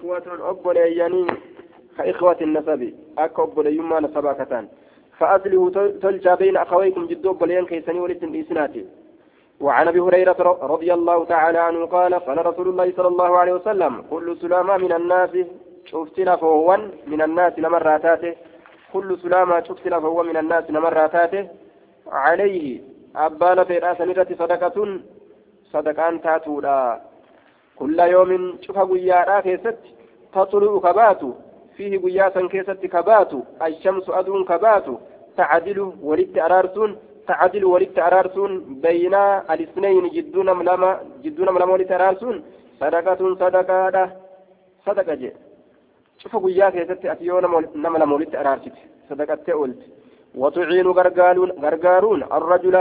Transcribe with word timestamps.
إخوة 0.00 0.50
أبولياني 0.50 1.26
كإخوة 1.98 2.36
النسب 2.40 2.94
أكا 3.18 3.42
أبوليما 3.42 4.00
نسبا 4.00 4.32
كتان 4.32 4.68
فأصله 5.18 5.70
تلجى 6.02 6.36
بين 6.36 6.56
أخويكم 6.56 7.06
جدو 7.06 7.30
أبوليان 7.30 7.66
كيساني 7.66 8.00
ولتن 8.00 8.40
إسناتي 8.40 8.86
وعن 9.60 9.88
أبي 9.88 10.00
هريرة 10.00 10.58
رضي 10.62 10.94
الله 10.94 11.24
تعالى 11.24 11.58
عنه 11.58 11.86
قال 11.86 12.14
قال 12.14 12.46
رسول 12.46 12.68
الله 12.68 12.92
صلى 12.96 13.08
الله 13.08 13.38
عليه 13.38 13.52
وسلم 13.52 14.04
كل 14.10 14.36
سلامة 14.40 14.76
من 14.76 14.92
الناس 14.92 15.30
شفتنا 15.84 16.36
فهو 16.36 16.76
من 17.06 17.22
الناس 17.22 17.58
لمراتاته 17.58 18.34
كل 18.92 19.18
سلامة 19.22 19.62
شفتنا 19.62 20.00
فهو 20.00 20.22
من 20.22 20.36
الناس 20.36 20.70
لمراتاته 20.70 21.48
عليه 22.06 22.80
أبان 23.16 23.64
في 23.64 23.78
رأس 23.78 23.98
صدقة 24.38 24.98
صدقان 25.72 26.20
تأتولا. 26.20 27.00
كل 27.80 28.00
يوم 28.00 28.58
شوف 28.64 28.78
قيارا 28.78 29.40
كيست 29.40 29.78
تطلع 30.34 30.78
كبات 30.86 31.22
فيه 31.76 31.92
قياسا 32.04 32.42
كيست 32.52 32.80
كبات 32.94 33.32
الشمس 33.66 34.06
أدون 34.08 34.44
كبات 34.44 34.86
تعدل 35.36 35.78
ولدت 36.02 36.38
أرارسون 36.38 36.90
تعدل 37.28 37.64
ولدت 37.64 37.98
أرارسون 37.98 38.52
بين 38.84 39.14
الإثنين 39.52 40.04
جدون 40.16 40.48
ملما 40.58 40.90
جدون 41.24 41.48
ملما 41.54 41.72
ولدت 41.72 41.92
أرارسون 41.92 42.36
صدقة 42.80 43.20
صدقة 43.42 44.10
صدقة 44.86 45.14
جي. 45.14 45.30
شوف 46.18 46.32
كيست 46.46 47.04
أتيون 47.06 47.44
نما 47.84 47.98
لما 47.98 48.14
ولدت 48.14 48.34
صدقة 49.10 49.34
تأولت 49.34 49.80
وتعين 50.34 50.86
غرغارون 50.86 52.22
الرجل 52.38 52.76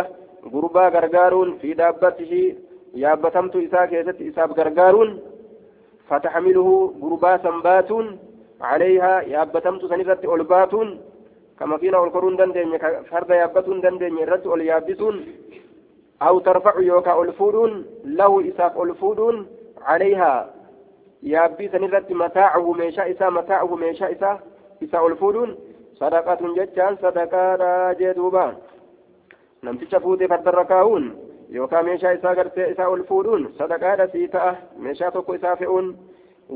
غربا 0.54 0.88
غرغارون 0.88 1.58
في 1.62 1.74
دابته 1.74 2.56
yaabbatamtu 2.94 3.60
isaa 3.60 3.88
keessatti 3.88 4.28
isaaf 4.32 4.54
gargaaruun 4.62 5.12
فتحمله 6.10 6.94
غربا 7.02 7.38
سنباتون 7.38 8.20
عليها 8.62 9.22
يابتمت 9.22 9.86
سنرت 9.86 10.26
أولباتون 10.26 11.02
كما 11.60 11.78
فينا 11.78 11.98
أولكرون 11.98 12.36
دندن 12.36 12.78
فرد 13.12 13.30
يابتون 13.30 13.82
دندن 13.82 14.18
رت 14.18 14.46
أول 14.46 14.62
يابسون 14.62 15.16
أو 16.22 16.40
ترفع 16.40 16.80
يوكا 16.80 17.12
أولفودون 17.12 17.86
له 18.06 18.50
إساف 18.50 18.78
أولفودون 18.78 19.48
عليها 19.82 20.54
يابي 21.24 21.68
سنرت 21.70 22.12
متاعه 22.12 22.74
ميشا 22.74 23.12
إسا 23.12 23.30
متاعه 23.30 23.76
ميشا 23.76 24.12
إسا 24.12 24.40
إسا 24.84 24.98
أولفودون 24.98 25.50
صدقة 25.94 26.42
جتان 26.58 26.96
صدقة 26.96 27.94
جدوبا 27.94 28.46
نمتش 29.64 29.96
فوتي 29.96 30.28
فرد 30.28 30.48
الركاون 30.48 31.29
yookaan 31.58 31.86
meeshaa 31.86 32.12
isaa 32.12 32.36
gartee 32.36 32.70
isaa 32.72 32.90
ol 32.90 33.04
fuudhuun 33.10 33.50
sadaqaadha 33.58 34.08
sii 34.14 34.28
ta'a 34.28 34.56
meeshaa 34.86 35.12
tokko 35.12 35.34
isaa 35.34 35.56
fe'uun 35.56 35.92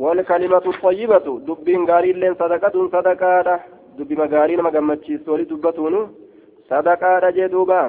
walkalimatu 0.06 0.74
tayyibatu 0.82 1.42
dubbiin 1.48 1.86
gaariilleen 1.86 2.36
sadaqatuun 2.42 2.92
sadaqaadha 2.96 3.60
dubbima 3.98 4.28
gaarii 4.28 4.58
nama 4.58 4.72
gammachiistu 4.72 5.32
wali 5.32 5.50
dubbatuunu 5.50 6.02
sadaqaadha 6.70 7.32
jee 7.32 7.52
duuba 7.52 7.84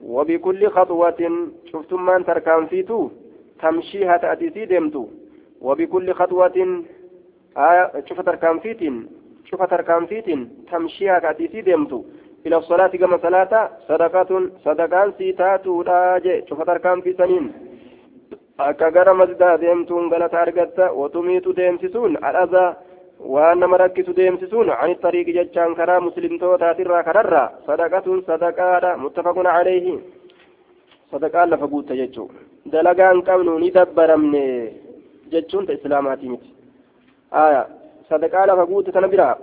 وبكل 0.00 0.68
خطوة 0.68 1.20
شفتمان 1.72 2.24
تركان 2.24 2.66
فيتو 2.66 3.10
تمشيها 3.60 4.16
تأتي 4.16 4.48
ديمتو 4.48 5.06
وبكل 5.60 6.12
خطوة 6.12 6.84
آية 7.56 8.04
شوف 8.08 8.20
تركان 8.20 8.58
فيتين 8.58 9.06
شوف 9.44 9.62
تركان 9.62 10.06
فيتين 10.06 10.40
تمشيها 10.70 11.18
تأتي 11.18 11.60
ديمتو 11.60 12.04
إلى 12.46 12.56
الصلاة 12.56 12.86
كما 13.00 13.16
صلاة 13.26 13.52
صدقة 13.88 14.30
صدقان 14.64 15.08
سيتاتو 15.18 15.82
راجع 15.82 16.34
شوف 16.48 16.62
تركان 16.62 17.00
في 17.00 17.12
سنين 17.12 17.46
argatta 20.42 20.92
watumiitu 21.00 21.52
deemsisuun 21.56 22.16
al'aza 22.22 22.76
waan 23.20 23.58
nama 23.60 23.76
rakkisu 23.76 24.12
deemsisuun 24.16 24.70
ani 24.70 24.94
xariiqi 25.02 25.32
jechaan 25.38 25.74
karaa 25.74 26.00
muslimtootaatirraa 26.00 27.02
kararraa 27.08 27.50
sadaqatuun 27.66 28.22
sadaqaadha 28.26 28.96
muttafaqun 28.96 29.44
caleeyhi 29.44 29.94
sadaqaan 31.12 31.50
lafa 31.50 31.66
guutta 31.72 31.94
jechuu 32.00 32.30
dalagaan 32.72 33.22
qabnu 33.28 33.58
ni 33.58 33.70
dabbaramne 33.74 34.44
jechuun 35.32 35.66
ta 35.66 35.72
islaamaatii 35.72 36.28
miti 36.28 36.48
aya 37.30 37.62
sadaqaa 38.10 38.46
lafa 38.46 38.66
guutta 38.66 38.92
tana 38.92 39.08
biraa 39.08 39.36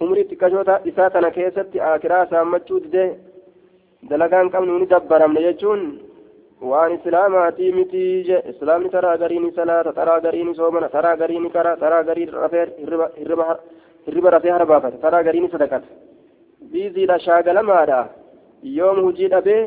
umrii 0.00 0.28
xiqqashoota 0.30 0.80
isaa 0.90 1.10
tana 1.10 1.30
keessatti 1.36 1.80
akiraa 1.92 2.26
saammachuu 2.32 2.80
didee 2.84 3.08
dalagaan 4.10 4.50
qabnu 4.54 4.78
ni 4.78 4.86
dabbaramne 4.92 5.40
jechuun 5.46 5.82
waan 6.70 6.94
islaamaatii 6.98 7.72
miti 7.78 8.02
je 8.28 8.42
islaamni 8.52 8.90
taraa 8.96 9.16
gariini 9.22 9.52
salaata 9.58 9.92
taraa 9.92 10.20
gariini 10.26 10.54
soomana 10.54 10.88
taraa 10.96 11.16
gariini 11.22 11.50
kara 11.56 11.76
taraa 11.76 12.02
garii 12.08 12.26
rafee 12.42 12.66
hirriba 14.06 14.30
rafee 14.36 14.54
harbaafata 14.56 15.02
taraa 15.06 15.22
gariini 15.22 15.52
sadaqata 15.54 15.88
biiziidha 16.72 17.18
shaagalamaadha 17.26 18.00
yoom 18.78 19.02
hujii 19.06 19.32
dhabee 19.34 19.62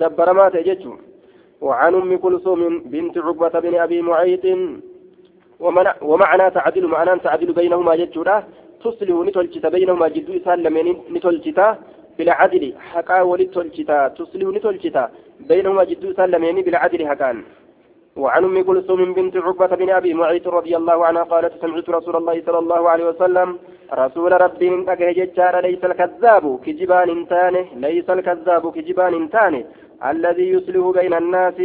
dabbaramaa 0.00 0.50
ta'e 0.50 0.64
jechuun 0.70 0.98
وعن 1.60 1.94
أم 1.94 2.16
كلثوم 2.16 2.78
بنت 2.78 3.18
عقبة 3.18 3.60
بن 3.60 3.74
أبي 3.74 4.02
معيط 4.02 4.44
ومعنى 6.02 6.50
تعدل 6.50 6.86
معنى 6.86 7.18
تعدل 7.20 7.52
بينهما 7.52 7.96
جدّا 7.96 8.44
تصلح 8.86 9.16
نتولجتا 9.28 9.68
بينهما 9.74 10.08
جدو 10.14 10.32
إسان 10.38 10.58
لمن 10.64 10.86
نتولجتا 11.14 11.66
بالعدل 12.18 12.64
حقا 12.90 13.18
ولتولجتا 13.30 13.98
تصلح 14.18 14.46
نتولجتا 14.56 15.04
بينهما 15.50 15.82
جدو 15.90 16.06
إسان 16.10 16.28
لمن 16.34 16.56
بالعدل 16.66 17.00
حقان 17.10 17.36
وعن 18.22 18.44
ام 18.44 18.56
كلثوم 18.68 19.00
بنت 19.16 19.36
عقبة 19.36 19.72
بن 19.80 19.90
ابي 19.98 20.14
معيط 20.20 20.46
رضي 20.58 20.76
الله 20.80 20.98
عنها 21.08 21.22
قالت 21.32 21.52
سمعت 21.62 21.88
رسول 21.98 22.16
الله 22.16 22.36
صلى 22.46 22.58
الله 22.58 22.82
عليه 22.92 23.06
وسلم 23.10 23.48
رسول 24.02 24.32
ربي 24.44 24.68
أجهجتار 24.92 25.54
ليس 25.66 25.82
الكذاب 25.84 26.44
كجبان 26.64 27.28
تانه 27.32 27.64
ليس 27.86 28.08
الكذاب 28.16 28.64
كجبان 28.76 29.30
تانه 29.34 29.64
الذي 30.12 30.46
يصلح 30.54 30.84
بين 30.98 31.14
الناس 31.22 31.58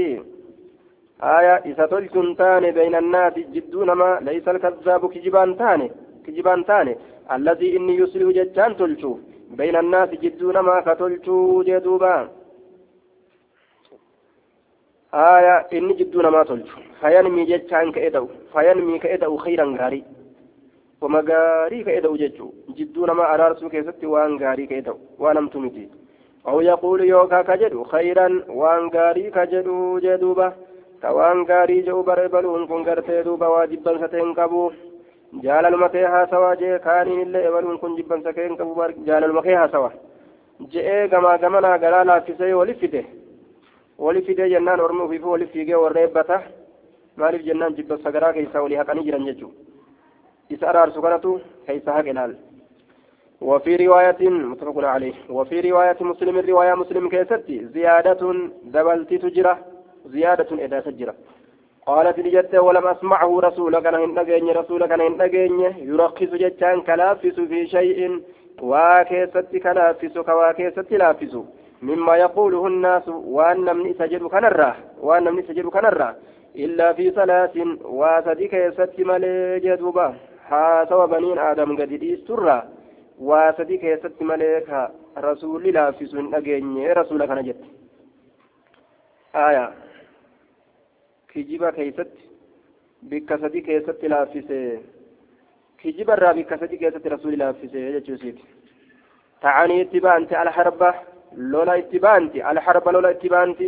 آية 1.38 1.55
إذا 1.69 1.85
تلكن 1.93 2.35
تانه 2.41 2.69
بين 2.79 2.95
الناس 3.03 3.33
جدون 3.55 3.89
ما 3.91 4.09
ليس 4.21 4.45
الكذاب 4.53 5.01
كجبان 5.13 5.49
تانه 5.57 5.89
kijibaan 6.25 6.63
taane 6.69 6.93
alladii 7.35 7.75
inni 7.75 7.99
yuslihu 8.01 8.37
jechaan 8.39 8.75
tolchu 8.75 9.11
بين 9.57 9.75
الناس 9.75 10.09
جدون 10.09 10.59
ما 10.59 10.81
كتلتو 10.81 11.63
جدوبا 11.63 12.29
آية 15.13 15.55
إني 15.73 15.93
جدون 15.93 16.27
ما 16.27 16.43
تلتو 16.43 16.77
فينمي 17.01 17.45
جتان 17.45 17.91
كإدو 17.91 18.27
فينمي 18.53 18.99
كإدو 18.99 19.37
خيرا 19.37 19.65
غاري 19.79 20.03
وما 21.01 21.19
غاري 21.29 21.83
كإدو 21.83 22.15
ججو 22.15 22.47
جدون 22.77 23.11
ما 23.11 23.33
أرارسو 23.33 23.69
كيستي 23.69 24.05
وان 24.05 24.31
غاري 24.43 24.65
كإدو 24.71 24.95
وانم 25.19 25.47
تمتي 25.47 25.89
أو 26.47 26.61
يقول 26.61 27.01
يوكا 27.01 27.41
كجدو 27.41 27.83
خيرا 27.83 28.27
وان 28.49 28.83
غاري 28.95 29.31
كجدو 29.35 29.99
جدوبا 29.99 30.47
توان 31.01 31.43
غاري 31.49 31.81
جو 31.81 32.01
بربلون 32.03 32.67
كن 32.67 32.81
غرتي 32.88 33.23
دوبا 33.23 33.47
واجبا 33.47 34.07
ستين 34.07 34.33
كبو 34.33 34.71
jaalaluma 35.44 35.90
kee 35.90 36.06
haasawaa 36.06 36.56
jee 36.62 36.80
kaaniin 36.80 37.22
illee 37.22 37.44
ebaluun 37.47 37.80
kun 37.80 37.96
jibbansa 37.97 38.34
kee 38.34 38.47
hin 38.47 38.58
qabu 38.58 38.75
jaalaluma 39.06 39.42
kee 39.42 39.56
haasawa 39.56 39.92
je'ee 40.75 41.08
gamaa 41.08 41.38
gamanaa 41.38 41.78
garaa 41.78 42.06
laaffisee 42.06 42.53
wali 42.53 42.74
fide 42.84 43.06
wali 43.97 44.22
fidee 44.22 44.50
jennaan 44.50 44.81
ormi 44.81 45.02
ofiifu 45.02 45.31
wali 45.31 45.47
fiigee 45.56 45.75
warra 45.86 46.02
eebbata 46.02 46.42
maaliif 47.16 47.46
jennaan 47.50 47.75
jibbansa 47.75 48.12
garaa 48.12 48.34
keessaa 48.34 48.62
walii 48.68 48.80
haqanii 48.84 49.03
jiran 49.09 49.25
jechuudha 49.25 49.58
isa 50.50 50.69
araarsu 50.69 51.02
kanatu 51.02 51.42
keessa 51.68 51.94
haqe 52.00 52.13
laal 52.13 52.36
وفي 53.42 53.75
رواية 53.75 54.30
متفق 54.30 54.78
عليه 54.84 55.13
وفي 55.30 55.59
رواية 55.69 55.98
مسلم 56.02 56.36
رواية 56.40 56.74
مسلم 56.74 57.09
كيستي 57.09 57.66
زيادة 57.66 58.22
دبلت 58.63 59.13
تجرة 59.13 59.58
زيادة 60.06 60.66
إذا 60.66 60.80
تجرة 60.80 61.13
قالت 61.87 62.19
لجت 62.19 62.54
ولم 62.54 62.87
أسمعه 62.87 63.41
رسولك 63.41 63.87
أنا 63.87 64.04
هندقين 64.04 64.48
رسولك 64.50 64.92
أنا 64.92 65.06
هندقين 65.06 65.61
يرخص 65.78 66.31
جتان 66.43 66.81
كلافس 66.81 67.40
في 67.40 67.67
شيء 67.67 68.23
واكيست 68.62 69.56
كلافس 69.62 70.19
كواكيست 70.19 70.93
لافس 70.93 71.37
مما 71.82 72.17
يقوله 72.17 72.67
الناس 72.67 73.08
وأن 73.08 73.76
من 73.76 73.94
سجد 73.94 74.23
كنرة 74.23 74.76
وأن 75.00 75.34
من 75.34 75.43
سجد 75.43 75.67
كنرة 75.67 76.17
إلا 76.56 76.93
في 76.93 77.11
صلاة 77.11 77.56
واسدك 77.84 78.52
يست 78.52 78.94
ملي 78.99 79.61
جدوبا 79.61 80.14
حاسوا 80.49 81.06
بنين 81.06 81.38
آدم 81.38 81.76
قد 81.76 81.93
إسترى 82.14 82.62
واسدك 83.20 83.84
يست 83.84 84.23
مليك 84.23 84.70
رسول 85.19 85.62
لافس 85.69 86.14
نقين 86.14 86.93
رسولك 86.93 87.31
نجت 87.31 87.61
آية 89.37 89.70
kijiba 91.33 91.72
keessatti 91.78 92.24
bikka 93.12 93.38
sadi 93.42 93.62
keessatti 93.68 94.07
laaffise 94.13 94.57
kijiba 95.81 96.13
irraa 96.18 96.33
bikka 96.39 96.57
sadi 96.62 96.78
keessatti 96.81 97.10
rasuuli 97.13 97.38
laaffise 97.44 97.80
jechuusiiti 97.95 98.44
ta'anii 99.45 99.81
itti 99.86 100.00
baanti 100.07 100.36
alharba 100.44 100.89
lola 101.54 101.75
itti 101.81 102.00
baanti 102.06 102.42
alharba 102.51 102.92
lola 102.95 103.12
itti 103.16 103.30
baanti 103.36 103.68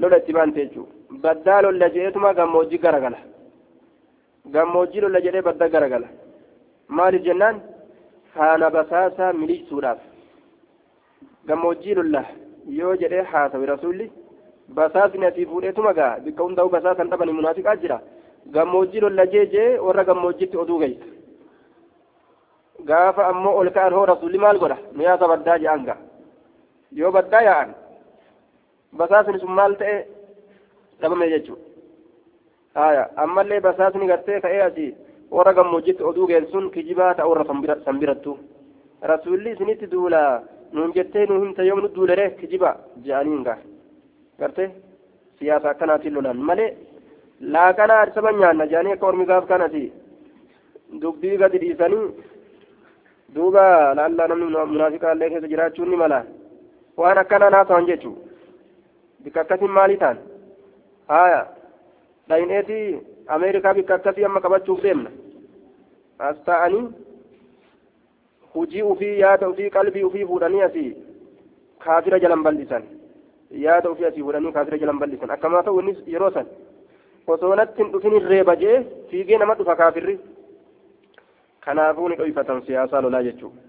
lola 0.00 0.16
itti 0.22 0.32
baanti 0.36 0.60
jechuu 0.64 0.86
baddaa 1.24 1.60
lolla 1.66 1.88
je'etuma 1.96 2.34
gammoojji 2.38 2.78
garagala 2.84 3.18
gammoojjii 4.56 5.00
lolla 5.04 5.20
jedhee 5.26 5.42
badda 5.48 5.68
garagala 5.74 6.08
maaliif 6.98 7.24
jennaan 7.28 7.60
faana 8.34 8.70
basaasaa 8.76 9.32
miliqsuudhaaf 9.40 10.00
gammoojjii 11.48 11.94
lolla 12.00 12.22
yoo 12.78 12.94
jedhee 13.02 13.22
haasawi 13.32 13.66
rasuulli 13.72 14.06
basaasni 14.68 15.26
asii 15.26 15.46
fuudheetuma 15.46 15.92
gaa 15.94 16.18
bikka 16.24 16.42
hundaa'u 16.44 16.68
basaasan 16.76 17.10
dhabani 17.10 17.32
munaafiqaa 17.32 17.76
jira 17.76 18.00
gammoojjii 18.54 19.00
lolla 19.00 19.26
jeejee 19.26 19.78
warra 19.78 20.04
gammoojjitti 20.04 20.56
oduu 20.56 20.78
gaysa 20.78 21.06
gaafa 22.84 23.26
ammoo 23.26 23.56
ol 23.60 23.70
ka'an 23.70 23.94
hoo 23.94 24.06
rasuulli 24.06 24.38
maal 24.38 24.58
godha 24.58 24.78
miyaasa 24.92 25.28
baddaa 25.28 25.58
je'an 25.58 25.84
gaa 25.88 25.98
yoo 26.92 27.12
baddaa 27.12 27.42
yaa'an 27.48 27.74
basaasni 29.02 29.38
sun 29.40 29.50
maal 29.60 29.76
ta'e 29.82 29.96
dhabame 31.00 31.30
jechuudha 31.34 31.62
haya 32.80 33.04
ammallee 33.24 33.60
basaasni 33.60 34.06
gartee 34.06 34.40
ka'ee 34.40 34.62
asii 34.68 34.90
warra 35.30 35.52
gammoojjitti 35.60 36.02
oduu 36.10 36.26
geessuun 36.32 36.70
kijibaa 36.70 37.14
ta'u 37.14 37.30
warra 37.30 37.76
sanbirattu 37.84 38.38
rasuulli 39.12 39.50
isinitti 39.52 39.90
duula 39.92 40.42
nuun 40.72 40.92
jettee 40.94 41.26
nu 41.26 41.40
himta 41.44 41.62
yoom 41.62 41.80
nu 41.80 41.94
duulere 41.94 42.30
kijiba 42.40 42.76
je'anii 43.06 43.34
hin 43.36 43.44
gartee 44.40 44.68
siyaasa 45.38 45.70
akkanaatiin 45.70 46.14
lolan 46.14 46.40
malee 46.50 46.70
laaqanaa 47.54 48.06
saba 48.14 48.32
nyaanna 48.32 48.66
je'anii 48.72 48.92
akka 48.96 49.06
ormi 49.10 49.26
gaaf 49.30 49.46
kanati 49.52 49.82
dubbii 51.02 51.36
gadi 51.42 51.58
dhiisanii 51.62 52.04
duuba 53.34 53.64
laallaa 53.98 54.28
namni 54.32 54.46
munaafiqaallee 54.72 55.30
keessa 55.32 55.50
jiraachuun 55.52 55.90
ni 55.90 55.96
mala 56.02 56.20
waan 57.02 57.18
akkanaa 57.22 57.50
naasawan 57.56 57.86
jechuu 57.90 58.14
bikka 59.24 59.40
akkasin 59.44 59.72
maalii 59.78 60.00
ta'an 60.02 60.18
haya 61.12 61.40
dhayineetii 62.28 62.86
ameerikaa 63.36 63.74
bikka 63.78 63.94
akkasii 63.98 64.24
amma 64.28 64.40
qabachuuf 64.44 64.82
deemna 64.86 65.10
as 66.28 66.36
ta'anii 66.48 66.84
hujii 68.54 68.82
ufii 68.92 69.18
yaada 69.20 69.48
ufii 69.54 69.70
qalbii 69.76 70.04
ufii 70.10 70.26
fuudhanii 70.30 70.62
asii 70.68 70.90
kaafira 71.84 72.18
jalan 72.24 72.42
bal'isan 72.46 72.84
yaada 73.50 73.90
ufii 73.90 74.04
asii 74.04 74.22
fuudhanii 74.22 74.52
kaafira 74.52 74.78
jalan 74.78 74.98
bal'isan 74.98 75.30
akkamaa 75.36 75.62
ta'u 75.62 75.80
innis 75.80 76.00
yeroo 76.14 76.30
san 76.30 76.46
osoo 77.26 77.54
natti 77.54 77.82
hin 77.82 77.92
dhufin 77.92 78.16
irreeba 78.20 78.56
jee 78.56 78.76
fiigee 79.10 79.38
nama 79.38 79.54
dhufa 79.60 79.76
kaafirri 79.76 80.18
kanaafuu 81.60 82.08
ni 82.08 82.16
dhoyfatan 82.16 82.62
siyaasaa 82.66 83.00
lolaa 83.00 83.22
jechuudha. 83.22 83.60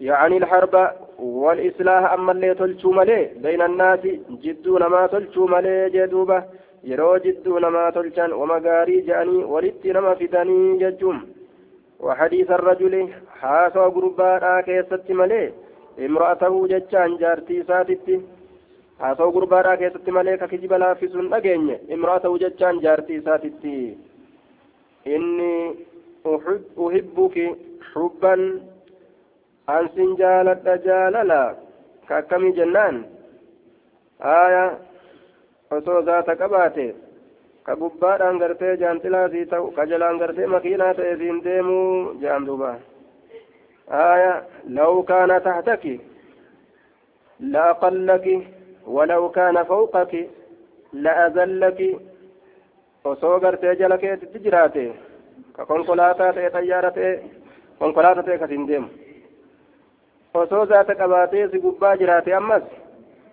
يعني 0.00 0.36
الحرب 0.36 0.90
والإصلاح 1.18 2.12
أما 2.12 2.32
اللي 2.32 2.54
تلشو 2.54 2.90
ملي 2.90 3.30
بين 3.36 3.62
الناس 3.62 4.00
جدون 4.42 4.86
ما 4.86 5.06
تلشو 5.06 5.46
ملي 5.46 5.90
جدوبة 5.90 6.44
يرو 6.84 7.16
جدون 7.16 7.66
ما 7.66 7.90
تلشان 7.90 8.32
ومقاري 8.32 9.00
جاني 9.00 9.44
ولدت 9.44 9.86
نما 9.86 10.14
فداني 10.14 10.78
ججوم 10.78 11.18
وحديث 12.00 12.50
الرجل 12.50 12.94
حاسو 13.40 13.90
قربانا 13.94 14.60
كيست 14.60 15.10
ملي 15.10 15.52
imra'atahu 15.98 16.66
jechaan 16.68 17.18
jaartii 17.20 17.60
isaatitti 17.62 18.16
haasa'u 18.98 19.32
gurbaadhaa 19.32 19.76
keessatti 19.76 20.10
malee 20.16 20.36
ka 20.38 20.48
kijiba 20.48 20.78
laaffisuun 20.78 21.28
dhageenye 21.30 21.76
imra'atahu 21.96 22.38
jechaan 22.44 22.80
jaartii 22.82 23.16
isaatitti. 23.22 23.74
Inni 25.04 25.76
uhibbuki 26.76 27.46
hubban 27.94 28.42
ansin 29.66 30.16
jaaladha 30.18 30.76
jaalala 30.86 31.40
ka 32.08 32.16
akkamii 32.16 32.52
jennaan? 32.58 33.04
Aya 34.20 34.64
osoo 35.70 36.02
zaata 36.02 36.36
qabaate 36.36 36.86
ka 37.66 37.76
gubbaadhaan 37.76 38.38
gartee 38.38 38.76
jaanxilaa 38.76 39.28
sii 39.28 39.46
ta'u 39.52 39.70
ka 39.76 39.86
jalaan 39.86 40.18
gartee 40.18 40.46
makiinaa 40.46 40.94
ta'e 40.94 41.16
siin 41.16 41.44
deemuu 41.44 42.14
jaan 42.20 42.46
duubaa 42.46 42.76
آية 43.90 44.42
لو 44.68 45.02
كان 45.02 45.42
تحتك 45.42 46.00
لأقلك 47.40 48.26
ولو 48.86 49.30
كان 49.30 49.64
فوقك 49.64 50.28
لأذلك 50.92 52.00
qabaatee 61.00 61.48
si 61.50 61.58
gubbaa 61.64 61.96
jiraate 61.96 62.34
ammas 62.34 62.62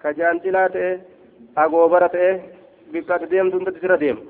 ka 0.02 0.14
jaantilaa 0.18 0.70
ta'e 0.74 0.90
agoobara 1.64 2.10
ta'e 2.16 2.32
bikka 2.92 3.16
ati 3.16 3.30
deemtu 3.32 3.58
hundatti 3.58 3.84
sira 3.84 3.98
deemu 4.04 4.22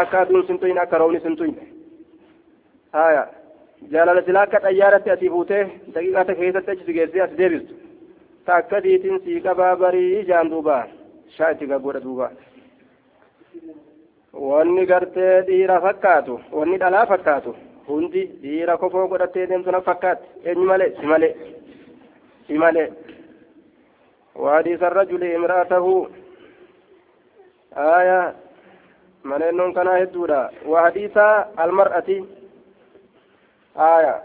akka 0.00 0.20
aduun 0.20 0.46
sin 0.46 0.58
tuyin 0.58 0.78
akka 0.78 0.98
roobni 0.98 1.20
sin 1.24 1.36
tuyin 1.36 1.56
haya 2.92 3.24
jaalala 3.92 4.22
silaa 4.26 4.42
akka 4.46 4.60
xayyaaratti 4.66 5.10
asii 5.14 5.30
fuutee 5.34 5.62
daqiiqaata 5.94 6.34
keessatti 6.40 6.70
achi 6.74 6.92
geessee 6.98 7.22
as 7.26 7.32
deebistu 7.38 7.74
ta 8.44 8.56
akkasiitiin 8.60 9.20
sii 9.24 9.40
qabaa 9.40 9.76
barii 9.76 10.24
jaan 10.30 10.50
duuba. 10.50 10.76
Shaa 11.36 11.50
itti 11.54 11.66
gaggoodha 11.66 12.00
duuba. 12.04 12.30
Wanni 14.32 14.86
gartee 14.86 15.42
dhiira 15.46 15.80
fakkaatu 15.80 16.40
wanni 16.52 16.78
dhalaa 16.82 17.06
fakkaatu 17.06 17.54
hundi 17.88 18.22
dhiira 18.42 18.76
kofoo 18.78 19.06
godhattee 19.08 19.46
deemtu 19.48 19.70
na 19.70 19.80
fakkaatti. 19.80 20.26
Eenyu 20.44 20.64
malee? 20.70 20.90
Si 21.00 21.06
malee. 21.06 21.34
Si 22.46 22.58
malee. 22.58 22.88
Waadiisa 24.34 24.88
rajuli 24.88 25.34
imraatahu. 25.34 26.08
Aaya 27.76 28.34
maneennoon 29.22 29.74
kanaa 29.74 29.98
hedduudha. 29.98 30.50
Waadiisa 30.66 31.26
almar'ati 31.56 32.16
آية 33.77 34.15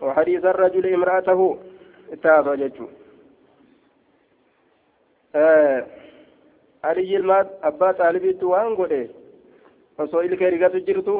وحديث 0.00 0.44
الرجل 0.44 0.94
امرأته 0.94 1.58
اتابع 2.12 2.54
ججو 2.54 2.86
آه 5.34 5.86
علي 6.84 7.16
المات 7.16 7.48
أبا 7.62 7.92
طالبي 7.92 8.32
توان 8.32 8.76
قده 8.76 9.08
osoo 9.98 10.22
ilkee 10.22 10.50
rigatu 10.50 10.78
jirtu 10.86 11.14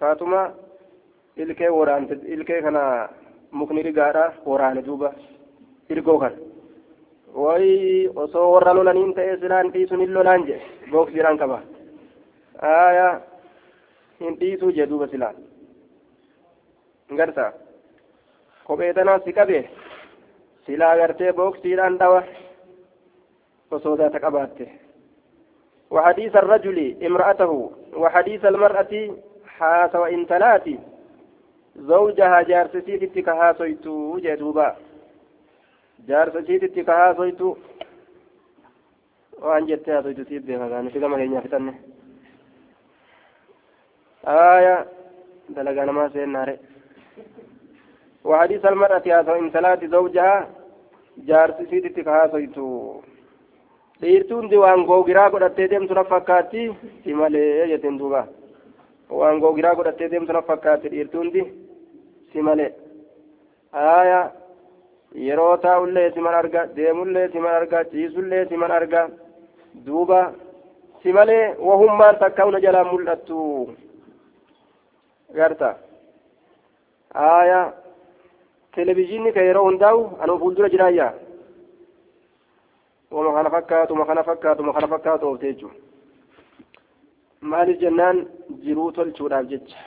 faatuma 0.00 0.40
ilkee 1.36 1.68
waraante 1.78 2.14
ilkee 2.34 2.60
kana 2.62 2.82
mukni 3.58 3.82
rigaadha 3.82 4.24
waraane 4.50 4.82
duuba 4.88 5.08
irgoo 5.92 6.18
kan 6.22 6.34
wayi 7.44 8.08
osoo 8.24 8.52
warra 8.54 8.74
lolaniin 8.74 9.14
ta'e 9.16 9.36
silaan 9.40 9.72
dhiisun 9.72 10.00
hin 10.04 10.12
lolaan 10.16 10.44
jedhe 10.48 10.90
gooksiidhaan 10.92 11.38
qaba 11.42 11.58
aayaa 12.72 13.14
hin 14.19 14.39
dhiisuu 14.39 14.71
jee 14.77 14.85
duuba 14.89 15.07
silaan 15.07 15.35
garta 17.19 17.45
kophee 18.67 18.93
tanaa 18.93 19.19
si 19.25 19.33
qabe 19.33 19.59
silaa 20.65 20.95
gartee 20.97 21.33
booksiidhaan 21.33 21.97
dhawa 21.99 22.23
osoo 23.71 23.95
zaata 23.97 24.19
qabaatte 24.25 24.67
وحديث 25.95 26.35
الرجل 26.35 26.77
امرأته 27.07 27.51
وحديث 28.01 28.45
المرأة 28.45 28.93
حاس 29.57 29.95
وإن 29.95 30.27
تلاتي 30.27 30.79
زوجها 31.75 32.41
جارسيتي 32.41 33.21
كهاسويتو 33.21 34.17
جدوبا 34.25 34.75
جارسيتي 36.07 36.67
كهاسويتو 36.87 37.55
waan 39.45 39.67
jettee 39.69 39.93
haasoftu 39.93 40.23
siif 40.25 40.43
beeka 40.47 40.67
gaani 40.71 40.89
fi 40.93 40.99
gama 40.99 41.17
keenyaa 41.17 41.41
fitanne 41.45 41.73
آية 44.27 44.85
دلقا 45.49 45.85
نما 45.85 46.09
سيناري 46.09 46.57
وحديث 48.23 48.65
المرأة 48.65 49.03
هذا 49.07 49.35
إن 49.35 49.49
ثلاث 49.51 49.83
زوجها 49.85 50.47
جارس 51.17 51.55
سيدتي 51.69 52.03
dhiirtuundi 54.01 54.57
waan 54.59 54.81
googiraa 54.87 55.29
godhattee 55.33 55.67
deemtu 55.71 55.93
na 55.95 56.03
fakkaatti 56.03 56.63
si 57.03 57.13
malee 57.19 57.67
jetteen 57.69 57.99
duuba 57.99 58.21
waan 59.19 59.39
googiraa 59.43 59.75
godhattee 59.75 60.09
deemtu 60.11 60.33
na 60.33 60.41
fakkaatti 60.49 60.91
dhiirtuundi 60.93 61.43
si 62.31 62.41
malee 62.47 62.71
haaya 63.77 64.19
yeroo 65.27 65.57
taa'ullee 65.65 66.11
si 66.15 66.25
man 66.25 66.35
arga 66.41 66.65
deemullee 66.75 67.27
si 67.31 67.39
man 67.45 67.55
arga 67.59 67.83
ciisullee 67.93 68.43
si 68.49 68.57
man 68.63 68.71
arga 68.79 69.07
duuba 69.85 70.19
si 71.03 71.13
malee 71.19 71.55
wahummaan 71.69 72.19
takka 72.23 72.45
una 72.51 72.59
jalaa 72.65 72.83
mul'attu 72.91 73.39
garta 75.37 75.69
haaya 77.13 77.59
televizhiinni 78.75 79.33
ka 79.33 79.41
yeroo 79.47 79.65
hundaa'u 79.69 80.01
anuu 80.23 80.39
fuuldura 80.43 80.69
jiraayyaa 80.75 81.13
wama 83.11 83.33
kana 83.37 83.49
fakkaatu 83.55 83.95
ma 83.95 84.05
kana 84.05 84.23
fakkaatu 84.29 84.63
ma 84.63 84.73
kana 84.73 84.87
fakkaatu 84.93 85.27
oofte 85.27 85.47
jechuudha 85.53 85.79
maaliif 87.51 87.79
jennaan 87.83 88.17
jiruu 88.63 88.91
tolchuudhaaf 88.91 89.45
jecha 89.51 89.77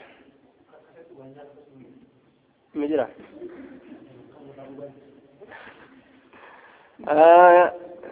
mi 2.73 2.87
jira 2.91 3.07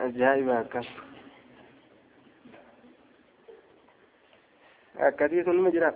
ajaa'iba 0.05 0.57
akkas 0.59 0.87
akkasii 5.09 5.43
sun 5.43 5.61
ma 5.63 5.71
jira 5.71 5.93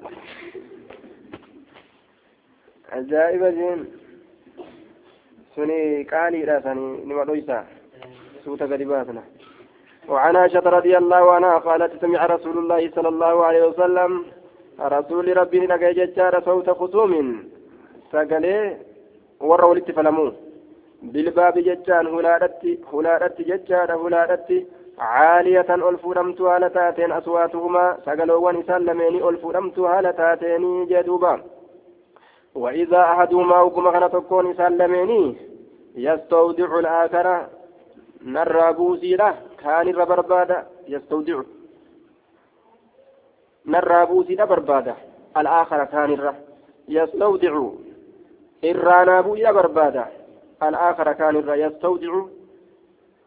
ajaa'iba 2.97 3.49
jeen 3.57 3.79
suni 5.55 6.05
qaaliidha 6.11 6.61
sani 6.65 6.87
nima 7.07 7.25
dhoysa 7.25 7.57
suuta 8.43 8.67
gadi 8.67 8.85
baasna 8.85 9.23
وعن 10.09 10.35
عائشة 10.35 10.65
رضي 10.65 10.97
الله 10.97 11.31
عنها 11.31 11.57
قالت 11.57 12.01
سمع 12.01 12.25
رسول 12.25 12.57
الله 12.57 12.89
صلى 12.95 13.09
الله 13.13 13.45
عليه 13.45 13.63
وسلم 13.67 14.11
رسول 14.79 15.37
ربي 15.37 15.59
نجا 15.59 15.91
ججار 15.91 16.33
صوت 16.41 16.69
خصوم. 16.69 17.13
سقلي 18.11 18.77
ورا 19.39 19.65
ولت 19.65 19.91
فلمو. 19.91 20.31
بالباب 21.01 21.55
ججان 21.67 22.05
هلالت 22.07 22.61
هلالت 22.93 23.37
ججار 23.49 23.89
هلالت 24.03 24.49
عالية 24.99 25.69
ألفرمت 25.89 26.41
على 26.41 26.69
تاتين 26.69 27.11
أصواتهما. 27.11 27.85
سقلوا 28.05 28.51
نسان 28.51 28.81
لميني 28.85 29.29
ألفرمت 29.29 29.77
على 29.79 30.13
تاتين 30.13 30.63
جدوبا. 30.91 31.33
وإذا 32.55 33.01
أحدهما 33.01 33.61
وكما 33.61 33.91
كان 33.91 34.11
تكون 34.11 34.51
نسان 34.51 34.77
لميني 34.77 35.35
يستودع 35.95 36.79
الآخر. 36.79 37.47
نرى 38.25 38.73
بوسيلة 38.73 39.35
كان 39.63 39.87
الربربادة 39.87 40.65
يستودع. 40.87 41.41
نرى 43.65 44.05
بوسيلة 44.05 44.45
بربادة 44.45 44.95
الآخر 45.37 45.85
كان 45.85 46.13
الره 46.13 46.35
يستودع. 46.87 47.61
إرانا 48.65 49.21
بوئي 49.21 49.53
بربادة 49.53 50.05
الآخر 50.63 51.13
كان 51.13 51.35
الره 51.35 51.55
يستودع. 51.55 52.21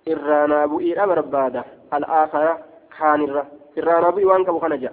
إرانا 0.08 0.66
بوئي 0.66 1.06
بربادة 1.06 1.64
الآخر 1.94 2.58
كان 2.98 3.20
الره 3.24 3.46
إرانا 3.78 4.10
بوئي 4.10 4.24
وانك 4.24 4.50
بخنجا 4.50 4.92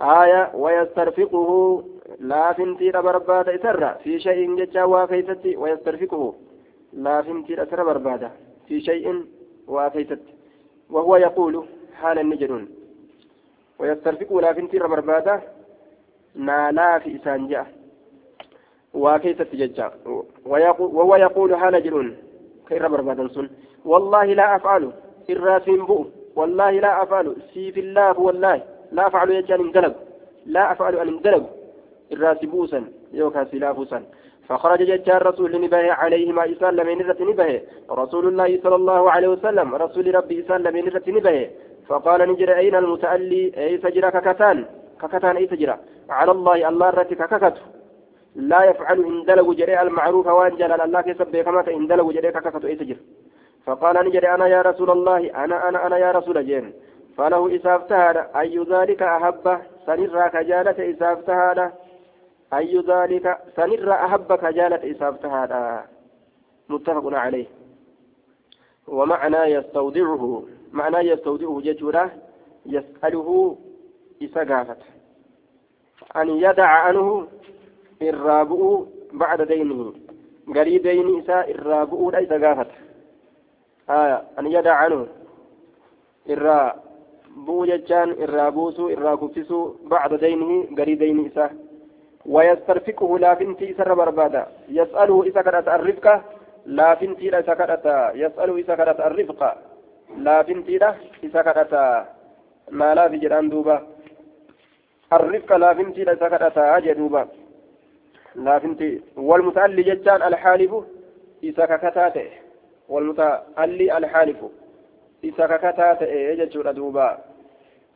آية 0.00 0.50
ويسترفقه. 0.54 1.84
لا 2.20 2.52
فنتي 2.52 2.90
بربادة 2.90 3.54
إسرى 3.54 3.94
في 4.04 4.20
شيء 4.20 4.56
جتا 4.56 4.84
وكيفتي 4.84 5.56
ويسترفقه 5.56 6.34
لا 6.92 7.22
فنتي 7.22 7.62
أسر 7.62 7.84
بربادة 7.84 8.30
في 8.68 8.80
شيء 8.80 9.24
وكيست 9.68 10.20
وهو 10.90 11.16
يقول 11.16 11.66
حال 11.94 12.18
النجرون 12.18 12.68
ويسترفقه 13.78 14.40
لا 14.40 14.52
فنتي 14.52 14.78
بربادة 14.78 15.40
نالا 16.34 16.98
في 16.98 17.16
إسان 17.16 17.48
جاء 17.48 17.66
وكيست 18.94 19.48
ججا 19.54 19.90
وهو 20.46 21.16
يقول 21.16 21.56
حال 21.56 21.82
جرون 21.82 22.16
خير 22.68 22.88
بربادا 22.88 23.28
سن 23.28 23.48
والله 23.84 24.24
لا 24.24 24.56
أفعل 24.56 24.92
الراسم 25.30 25.84
بؤ 25.86 26.04
والله 26.36 26.70
لا 26.70 27.02
أفعل 27.02 27.36
سيف 27.54 27.78
الله 27.78 28.20
والله 28.20 28.62
لا 28.92 29.06
أفعل 29.06 29.30
يجان 29.30 29.60
اندلق 29.60 29.94
لا 30.46 30.72
أفعل 30.72 30.94
أن 30.96 31.08
اندلق 32.12 32.26
الراسبوسا 32.26 32.84
يوكا 33.12 33.44
سلافوسا 33.44 34.02
فخرج 34.48 34.82
ججار 34.82 35.26
رسول 35.26 35.60
نبه 35.60 35.92
عليهما 35.92 36.52
إسان 36.52 36.76
لمن 36.76 37.00
رت 37.10 37.20
نبه 37.22 37.60
رسول 37.90 38.28
الله 38.28 38.60
صلى 38.62 38.74
الله 38.74 39.10
عليه 39.10 39.28
وسلم 39.28 39.74
رسول 39.74 40.14
ربي 40.14 40.40
إسان 40.40 40.62
لمن 40.62 40.88
رت 40.88 41.08
نبه 41.08 41.50
فقال 41.88 42.20
نجر 42.30 42.56
أين 42.56 42.74
المتألي؟ 42.74 43.52
أي 43.56 43.78
سجر 43.78 44.10
ككتان؟ 44.10 44.64
ككتان 45.02 45.36
أي 45.36 45.46
سجر 45.46 45.76
على 46.10 46.32
الله 46.32 46.68
الله 46.68 46.90
رت 46.90 47.14
كككت 47.14 47.56
لا 48.36 48.64
يفعل 48.64 48.98
إن 49.04 49.24
دلوا 49.24 49.54
جريء 49.54 49.82
المعروف 49.82 50.26
وإن 50.26 50.56
جلال 50.56 50.80
الله 50.80 51.00
كسب 51.00 51.36
كما 51.36 51.68
إن 51.68 51.86
دلوا 51.86 52.12
جريء 52.12 52.30
كككت 52.30 52.64
أي 52.64 52.76
سجر 52.76 52.96
فقال 53.66 53.96
نجر 54.06 54.34
أنا 54.34 54.46
يا 54.46 54.62
رسول 54.62 54.90
الله 54.90 55.44
أنا 55.44 55.68
أنا 55.68 55.86
أنا 55.86 55.96
يا 55.98 56.10
رسول 56.12 56.46
جين. 56.46 56.72
فله 57.16 57.56
إسافتها 57.56 58.40
أي 58.40 58.58
ذلك 58.70 59.02
أحب 59.02 59.58
سنرى 59.86 60.30
كجالة 60.34 60.78
إسافتها 60.90 61.72
أي 62.54 62.78
ذلك؟ 62.78 63.38
سنرى 63.56 63.92
أحب 63.92 64.32
كجالة 64.32 64.90
إسافتها 64.90 65.86
متفق 66.68 67.18
عليه. 67.18 67.46
ومعنى 68.88 69.36
يستودعه 69.36 70.42
معنى 70.72 70.98
يستودعه 70.98 71.60
ججورة 71.60 72.10
يسأله 72.66 73.56
إسقافة 74.22 74.76
أن 76.16 76.28
يدع 76.28 76.66
عنه 76.66 77.26
الرابع 78.02 78.80
بعد 79.12 79.42
دينه. 79.42 79.94
قريب 80.56 80.82
دين 80.82 81.18
إساء 81.18 81.50
الرابع 81.50 82.18
ليس 82.18 82.32
قافة 82.32 82.66
آية. 83.90 84.22
أن 84.38 84.46
يدع 84.46 84.74
عنه. 84.74 85.06
الرابع 86.30 86.84
buu 87.34 87.66
jechaan 87.66 88.14
irraa 88.24 88.50
buusuu 88.50 88.90
irraa 88.94 89.16
kuffisuu 89.16 89.76
bacda 89.90 90.18
daynihi 90.18 91.30
ويسترفقه 92.26 93.18
لافنتي 93.18 93.70
إسر 93.70 93.94
بربادا. 93.94 94.46
يسأله 94.68 95.22
إذا 95.22 95.42
كانت 95.42 95.68
الرفقة 95.68 96.22
لافنتي 96.66 97.28
إذا 97.28 97.54
كانت 97.54 98.12
يسأله 98.14 98.56
إذا 98.56 98.74
كانت 98.74 99.00
الرفقة. 99.00 99.56
لافنتي 100.18 100.76
إذا 101.24 101.42
كانت 101.42 102.04
ما 102.70 102.94
لا 102.94 103.08
في 103.08 103.16
جران 103.16 103.48
دوبا. 103.48 103.86
الرفقة 105.12 105.56
لافنتي 105.56 106.02
إذا 106.02 106.28
كانت 106.28 106.58
أجدوبا 106.58 107.28
لافنتي 108.34 109.00
والمتألي 109.16 109.82
جتان 109.82 110.22
الحالف 110.22 110.72
إذا 111.42 111.64
كتاته 111.66 112.28
والمتألي 112.88 113.98
الحالف 113.98 114.40
isa 115.24 115.48
kakataa 115.48 115.94
ta'e 116.00 116.36
jechuudha 116.36 116.72
duuba 116.72 117.18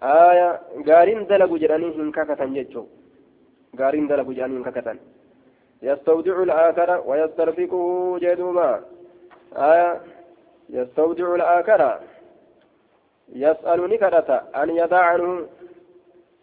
aya 0.01 0.61
gaariin 0.89 1.27
dalagu 1.29 1.59
jedhanii 1.59 1.93
hin 1.97 2.13
dalagu 3.77 4.33
jedhanii 4.33 4.57
hin 4.57 4.65
kakatan 4.65 4.99
يستودع 5.83 6.43
الآخر 6.43 7.03
ويسترفقه 7.07 8.19
جدوما 8.19 8.81
آية 9.57 10.01
يستودع 10.71 11.35
الآخر 11.35 12.01
يسأل 13.33 13.91
نكرة 13.91 14.43
أن 14.57 14.71
يدع 14.71 15.01
عنه 15.01 15.47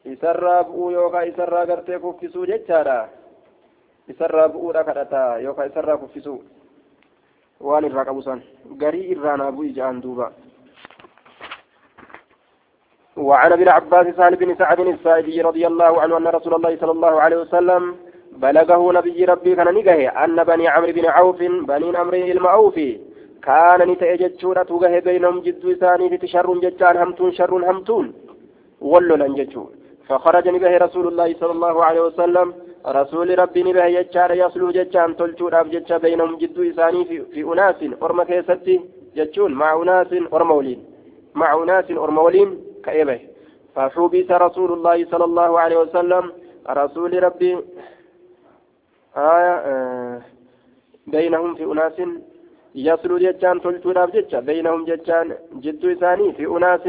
isarraa 0.06 1.66
gartee 1.66 2.00
kuffisuu 2.00 2.46
jechaadha 2.46 3.10
isarraa 4.08 4.50
bu'uudha 4.50 4.84
kadhata 4.84 5.38
yookaan 5.42 5.70
isarraa 5.72 5.98
kuffisuu 5.98 6.44
waan 7.60 7.86
irraa 7.86 8.06
qabu 8.06 8.22
san 8.22 8.44
garii 8.78 9.10
irraa 9.16 9.38
naa 9.38 9.52
bu'i 9.52 9.74
ja'an 9.74 10.02
duuba 10.04 10.32
وعن 13.18 13.52
ابن 13.52 13.68
عباس 13.68 14.16
سهل 14.16 14.36
بن 14.36 14.56
سعد 14.56 14.80
السائدي 14.80 15.42
رضي 15.42 15.68
الله 15.68 16.02
عنه 16.02 16.18
أن 16.18 16.28
رسول 16.28 16.54
الله 16.54 16.78
صلى 16.82 16.92
الله 16.92 17.22
عليه 17.22 17.38
وسلم 17.38 17.96
بلغه 18.38 18.92
نبي 18.92 19.26
ربي 19.26 19.56
كان 19.56 19.74
نجاه 19.74 20.26
أن 20.26 20.44
بني 20.44 20.68
عمرو 20.68 20.92
بن 20.92 21.06
عوف 21.06 21.40
بني 21.72 21.98
عمرو 21.98 22.18
المعوفي 22.18 23.00
كان 23.44 23.90
نتأجد 23.90 24.40
شورة 24.42 24.68
وجه 24.70 25.00
بينهم 25.00 25.40
جد 25.40 25.74
ثاني 25.82 26.28
شر 26.28 26.54
ججان 26.64 26.98
همتون 26.98 27.32
شر 27.32 27.72
همتون. 27.72 28.14
ولولا 28.82 29.28
ججون 29.28 29.70
فخرج 30.08 30.48
نبه 30.48 30.78
رسول 30.78 31.08
الله 31.08 31.34
صلى 31.40 31.52
الله 31.52 31.86
عليه 31.86 32.02
وسلم. 32.02 32.54
رسول 32.88 33.40
ربي 33.40 33.64
نبه 33.64 33.86
يجار 33.86 34.32
يصلو 34.32 34.72
ججان 34.72 35.16
تلتو 35.16 35.48
راب 35.48 35.70
ججا 35.70 35.98
بينهم 35.98 36.36
جد 36.42 36.58
ثاني 36.78 37.06
في, 37.06 37.22
في 37.34 37.44
أناس 37.44 37.76
أرم 38.04 38.24
كيستي 38.24 38.76
ججون 39.18 39.52
مع 39.54 39.82
أناس 39.82 40.08
أرمولين 40.34 40.80
مع 41.36 41.64
أناس 41.64 41.92
أرمولين 41.92 42.50
كأبه 42.86 43.20
فحبس 43.76 44.32
رسول 44.32 44.70
الله 44.74 45.06
صلى 45.12 45.26
الله 45.26 45.60
عليه 45.60 45.78
وسلم 45.78 46.32
رسول 46.70 47.24
ربي 47.24 47.52
آية 49.18 49.56
آه 49.72 50.22
بينهم 51.08 51.56
في 51.56 51.64
أناس 51.64 51.98
يصل 52.76 53.20
جتان 53.20 53.62
تلتون 53.62 54.06
جتان 54.14 54.46
بينهم 54.46 54.86
جتان 54.86 55.36
جد 55.64 55.94
ثاني 56.02 56.34
في 56.34 56.46
أناس 56.48 56.82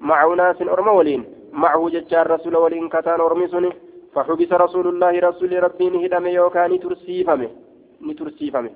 مع 0.00 0.32
أناس 0.32 0.62
أرمولين 0.62 1.24
معه 1.52 1.88
جتان 1.88 2.22
رسول 2.26 2.56
ولين 2.56 2.88
كتان 2.88 3.20
أرمسني 3.20 3.70
فحبس 4.14 4.52
رسول 4.52 4.86
الله 4.88 5.12
رسول 5.28 5.62
ربي 5.62 5.86
نهدم 5.90 6.26
يوكان 6.26 6.80
ترسيفمه 6.80 7.50
نترسيفمه 8.02 8.70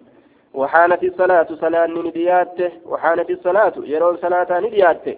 وحانت 0.54 1.02
الصلاة 1.04 1.48
صلاة 1.60 1.86
ندياته 1.86 2.70
وحانت 2.86 3.30
الصلاة 3.30 3.72
يرون 3.92 4.16
صلاة 4.16 4.60
ندياته 4.60 5.14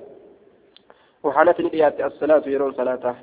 وحانت 1.24 1.60
نديات 1.60 2.00
الصلاة 2.00 2.42
يرون 2.46 2.72
صلاته. 2.72 3.14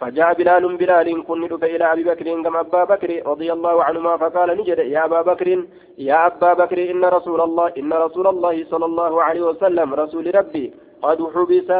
فجاء 0.00 0.34
بلال 0.34 0.76
بلال 0.76 1.24
كن 1.26 1.40
ندف 1.40 1.64
إلى 1.64 1.92
أبي 1.92 2.04
بكر 2.04 2.42
كما 2.42 2.60
أبا 2.60 2.84
بكر 2.84 3.10
رضي 3.26 3.52
الله 3.52 3.84
عنهما 3.84 4.16
فقال 4.16 4.48
نجد 4.58 4.78
يا 4.78 5.04
أبا 5.04 5.22
بكر 5.22 5.64
يا 5.98 6.26
أبا 6.26 6.52
بكر 6.54 6.90
إن 6.90 7.04
رسول 7.04 7.40
الله 7.40 7.72
إن 7.78 7.92
رسول 7.92 8.26
الله 8.26 8.64
صلى 8.70 8.84
الله 8.84 9.22
عليه 9.22 9.40
وسلم 9.40 9.94
رسول 9.94 10.34
ربي 10.34 10.72
قد 11.02 11.18
حبس 11.34 11.70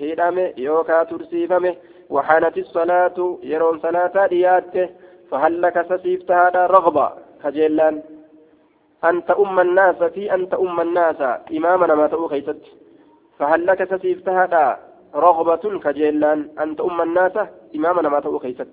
هدم 0.00 0.36
يوكا 0.56 1.02
ترسيفمه 1.04 1.74
وحانت 2.10 2.58
الصلاة 2.58 3.38
يرون 3.42 3.78
صلاة 3.80 4.26
دياته 4.26 4.88
فهل 5.30 5.62
لك 5.62 5.86
سسيفت 5.90 6.30
هذا 6.30 6.66
رغبة 6.66 7.08
خجلان 7.42 8.02
أنت 9.04 9.30
أم 9.30 9.60
الناس 9.60 9.96
في 10.14 10.34
أنت 10.34 10.54
أم 10.54 10.80
الناس 10.80 11.20
إمامنا 11.56 11.94
ما 11.94 12.06
تأو 12.06 12.28
فهل 13.38 13.66
لك 13.66 13.80
سسيفت 13.94 14.28
هذا 14.28 14.91
رغبة 15.14 15.78
كجيلان 15.78 16.48
أنت 16.60 16.80
أم 16.80 17.00
الناس 17.00 17.32
إمامنا 17.76 18.08
ما 18.08 18.20
تقول 18.20 18.40
خيست 18.40 18.68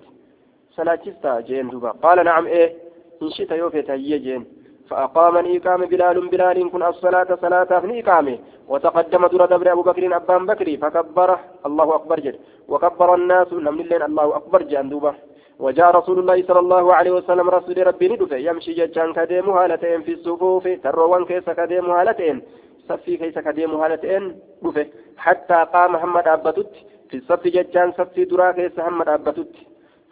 صلاة 0.76 1.00
جين 1.40 1.68
دوبا. 1.68 1.90
قال 1.90 2.24
نعم 2.24 2.46
إيه. 2.46 2.76
إن 3.22 3.30
شئت 3.30 3.50
يوفيت 3.50 3.90
هي 3.90 4.18
جين. 4.18 4.44
فأقامني 4.88 5.56
إقام 5.56 5.80
بلال 5.86 6.28
بلال 6.28 6.70
كن 6.70 6.82
الصلاة 6.82 7.38
صلاة 7.40 7.80
في 7.80 8.00
إقامة. 8.00 8.38
وتقدم 8.68 9.26
دور 9.26 9.46
دبر 9.46 9.72
أبو 9.72 9.82
بكر 9.82 10.16
أبان 10.16 10.46
بكري 10.46 10.76
فكبره 10.76 11.40
الله 11.66 11.94
أكبر 11.94 12.20
جد. 12.20 12.36
وكبر 12.68 13.14
الناس 13.14 13.52
نمن 13.52 13.80
اللين 13.80 14.02
الله 14.02 14.36
أكبر 14.36 14.62
جندوبة 14.62 15.14
وجاء 15.58 15.96
رسول 15.96 16.18
الله 16.18 16.42
صلى 16.48 16.58
الله 16.58 16.94
عليه 16.94 17.10
وسلم 17.10 17.50
رسول 17.50 17.86
ربي 17.86 18.08
ندفه 18.08 18.36
يمشي 18.36 18.72
ججان 18.72 19.12
كديم 19.12 19.50
هالتين 19.50 20.02
في 20.02 20.12
الصفوف 20.12 20.68
تروان 20.84 21.24
كيس 21.24 21.50
كديم 21.50 21.90
هالتين 21.90 22.42
صفي 22.90 23.16
كيس 23.20 23.36
كديم 23.46 23.72
هالتين 23.82 24.24
دفه 24.62 24.86
حتى 25.24 25.58
قام 25.72 25.92
محمد 25.94 26.26
أبتت 26.28 26.72
في 27.08 27.16
الصف 27.20 27.44
ججان 27.56 27.88
صفي 27.98 28.24
درا 28.30 28.52
كيس 28.52 28.74
محمد 28.78 29.08
أبتت 29.08 29.52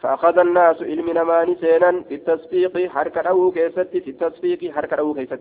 فأخذ 0.00 0.37
الناس 0.47 0.76
علم 0.90 1.08
نماني 1.18 1.54
سينا 1.62 1.90
في 2.08 2.14
التصفيق 2.20 2.75
حركة 2.94 3.20
أو 3.20 3.50
كيست 3.56 3.88
في 4.04 4.11
التصفيق 4.14 4.61
حركة 4.76 4.97
أو 5.02 5.14
كيست 5.14 5.40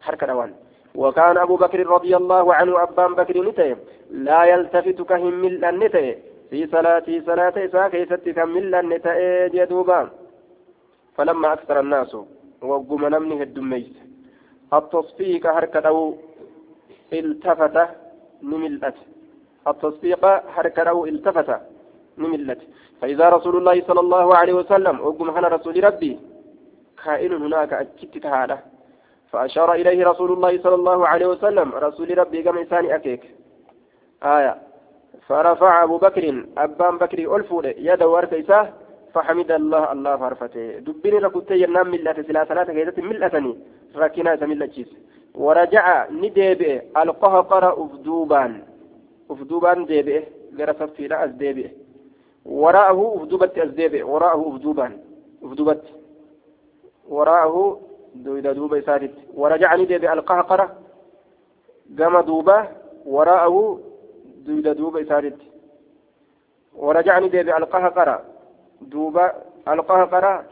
حركة 0.00 0.26
أوان 0.32 0.52
وكان 0.94 1.36
أبو 1.44 1.56
بكر 1.56 1.80
رضي 1.86 2.16
الله 2.16 2.54
عنه 2.54 2.82
أبان 2.82 3.12
بكر 3.14 3.36
نتي 3.48 3.76
لا 4.10 4.40
يلتفت 4.52 4.98
كهم 5.10 5.44
نتي 5.82 6.06
في 6.50 6.66
صلاة 6.74 7.06
صلاة 7.26 7.54
إساء 7.64 7.88
كيست 7.88 8.28
كملا 8.36 8.80
نتي 8.82 9.48
جدوبا 9.58 10.00
فلما 11.16 11.52
أكثر 11.52 11.80
الناس 11.80 12.16
وقم 12.62 13.02
نمنه 13.14 13.42
الدميس 13.42 13.92
التصفيق 14.74 15.46
حركة 15.46 15.80
أو 15.88 16.14
التفت 17.12 17.88
نملت 18.42 18.94
التصفيق 19.68 20.26
حركة 20.48 20.82
أو 20.82 21.06
التفت 21.06 21.60
نملت 22.18 22.58
فإذا 23.00 23.28
رسول 23.28 23.56
الله 23.56 23.82
صلى 23.86 24.00
الله 24.00 24.36
عليه 24.36 24.52
وسلم 24.52 25.00
وقم 25.00 25.30
هنا 25.30 25.48
رسول 25.48 25.84
ربي. 25.84 26.18
كائن 27.04 27.32
هناك 27.32 27.72
أكدت 27.72 28.18
تعالى 28.18 28.58
فأشار 29.30 29.72
إليه 29.74 30.06
رسول 30.06 30.32
الله 30.32 30.62
صلى 30.62 30.74
الله 30.74 31.08
عليه 31.08 31.26
وسلم 31.26 31.72
رسول 31.74 32.18
ربي 32.18 32.42
كما 32.42 32.60
إنسان 32.60 32.90
أكيك 32.90 33.34
آية. 34.22 34.56
فرفع 35.28 35.82
أبو 35.82 35.98
بكر 35.98 36.44
أبان 36.58 36.98
بكر 36.98 37.36
ألفو 37.36 37.62
يد 37.64 38.02
وركيساه 38.02 38.68
فحمد 39.14 39.50
الله 39.50 39.92
الله 39.92 40.16
فرفته 40.16 40.78
دبني 40.78 41.18
ركوتي 41.18 41.62
ينام 41.62 41.90
ملة 41.90 42.18
سلا 42.28 42.44
ثلاثة 42.44 42.72
كيدة 42.72 42.98
ملتني. 43.02 43.52
ركنا 43.96 44.46
ملة 44.46 44.76
ورجع 45.34 46.10
نديبئ 46.10 46.82
القهقر 46.96 47.64
أفدوبان. 47.84 48.62
أفدوبان 49.30 49.84
ديبئ 49.84 50.22
غير 50.56 50.72
صفي 50.80 51.08
لا 51.08 51.24
أزديبئ 51.24 51.68
وراءه 52.44 53.00
أفدوبت 53.16 53.58
أزديبئ 53.58 54.02
وراءه 54.02 54.40
أفدوبان. 54.48 54.92
أفدوبت. 55.42 55.84
وراءه 57.08 57.80
دويدا 58.14 58.52
دوبا 58.52 58.78
إساتت 58.78 59.14
ورجعني 59.34 59.84
ديبئ 59.84 60.12
القهقرة 60.12 60.66
قام 61.98 62.20
دوبا 62.20 62.68
وراءه 63.06 63.80
دويدا 64.46 64.72
دوبا 64.72 65.02
إساتت 65.02 65.38
ورجعني 66.76 67.28
ديبئ 67.28 67.56
القهقرة 67.56 68.24
دوبا 68.80 69.32
القهقرة 69.68 70.44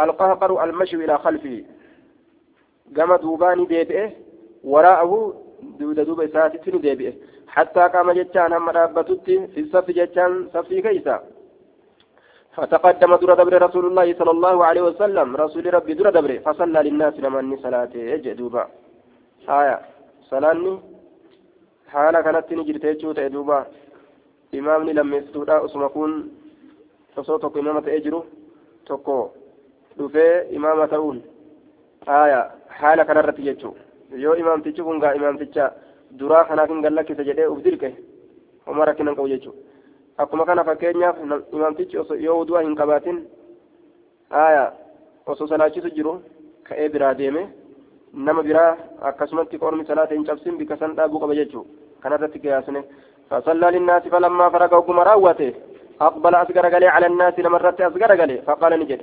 القهقر 0.00 0.64
المشي 0.64 0.96
إلى 0.96 1.18
خلفه. 1.18 1.64
قام 2.96 3.16
دوباني 3.16 3.66
ديبئه 3.66 4.10
وراءه 4.64 5.12
دويدا 5.78 6.02
دوبا 6.02 6.24
إساتت 6.24 6.68
ديبئه 6.68 7.12
حتى 7.48 7.80
قام 7.80 8.12
جتان 8.12 8.52
هم 8.52 8.68
رابطت 8.68 9.30
في 9.54 9.60
الصف 9.60 9.90
جتان 9.90 10.48
صفي 10.54 10.82
كيسا. 10.82 11.16
فتقدم 12.54 13.16
در 13.16 13.34
دبر 13.34 13.62
رسول 13.62 13.84
الله 13.86 14.14
صلى 14.14 14.30
الله 14.30 14.64
عليه 14.64 14.82
وسلم. 14.82 15.36
رسول 15.36 15.74
ربي 15.74 15.94
در 15.94 16.10
دبر 16.10 16.38
فصلى 16.38 16.80
للناس 16.82 17.14
لمن 17.20 17.56
صلاته. 17.56 18.16
جدوبا 18.16 18.64
آية. 19.48 19.80
صلاني. 20.30 20.78
حالة 21.88 22.20
كانت 22.20 22.52
نجرت 22.52 22.84
يجوت 22.84 23.20
دوبا. 23.20 23.66
إمامني 24.54 24.92
لما 24.92 25.16
يستودا 25.16 25.64
أسمكون 25.64 26.30
osoo 27.16 27.38
tokko 27.38 27.58
imaama 27.58 27.82
ta'ee 27.86 28.00
jiru 28.06 28.20
tokko 28.88 29.16
dhufee 29.98 30.46
imaama 30.58 30.88
ta'uun 30.92 31.22
aya 32.06 32.40
haala 32.80 33.04
kanarratti 33.04 33.42
jechuu 33.48 33.74
yoo 34.24 34.34
imaamtichi 34.42 34.82
kun 34.82 34.98
gaa 35.04 35.14
imaamticha 35.20 35.70
duraa 36.18 36.44
kanaaf 36.50 36.68
hin 36.74 36.82
gallakkise 36.86 37.24
jedhee 37.28 37.46
uf 37.54 37.62
dirqe 37.64 37.90
homa 38.66 38.84
rakkinan 38.90 39.16
qabu 39.16 39.28
jechuudha 39.28 39.58
akkuma 40.24 40.44
kana 40.50 40.64
fakkeenyaaf 40.64 41.16
imaamtichi 41.52 41.96
yoo 42.26 42.38
udua 42.40 42.62
hin 42.66 42.76
qabaatin 42.80 43.22
aya 44.30 44.64
osoo 45.26 45.46
salaachisu 45.52 45.90
jiru 45.96 46.12
ka'ee 46.68 46.88
biraa 46.88 47.14
deeme 47.22 47.42
nama 48.28 48.42
biraa 48.42 48.76
akkasumatti 49.10 49.58
qormi 49.64 49.86
salaata 49.86 50.14
hin 50.14 50.26
cabsin 50.28 50.58
bikka 50.58 50.76
san 50.82 50.94
dhaabuu 50.96 51.20
qaba 51.24 51.34
jechuudha 51.42 51.70
kanarratti 52.02 52.38
qiyaasne 52.46 52.84
فصلى 53.30 53.68
للناس 53.70 54.02
فلما 54.12 54.46
فرغ 54.54 54.72
وكما 54.78 55.02
راوته 55.02 55.52
أقبل 56.00 56.34
قلي 56.74 56.86
على 56.86 57.06
الناس 57.06 57.38
لمرت 57.38 57.80
أسقر 57.80 58.20
قلي 58.20 58.42
فقال 58.46 58.80
نجد 58.80 59.00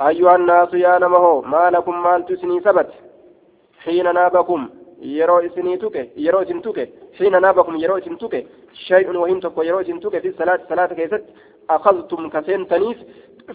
أيها 0.00 0.36
الناس 0.36 0.74
يا 0.74 0.98
نمه 0.98 1.40
ما 1.40 1.70
لكم 1.70 2.02
مال 2.02 2.26
تسني 2.26 2.60
سبت 2.60 2.90
حين 3.84 4.14
نابكم 4.14 4.68
yeroo 5.00 5.40
isinii 5.40 5.78
tuke 5.78 6.12
yeroo 6.16 6.42
isin 6.42 6.60
tuke 6.62 6.84
xiina 7.18 7.40
naabakum 7.40 7.76
yeroo 7.82 7.98
isin 7.98 8.18
tuke 8.18 8.46
shay'un 8.86 9.16
wahin 9.16 9.40
tokko 9.40 9.62
yeroo 9.62 9.80
isin 9.80 10.00
tuke 10.00 10.20
fi 10.20 10.32
salaati 10.38 10.68
salaata 10.68 10.94
keessatti 10.94 11.32
akhadtum 11.68 12.30
kaseentaniif 12.30 12.98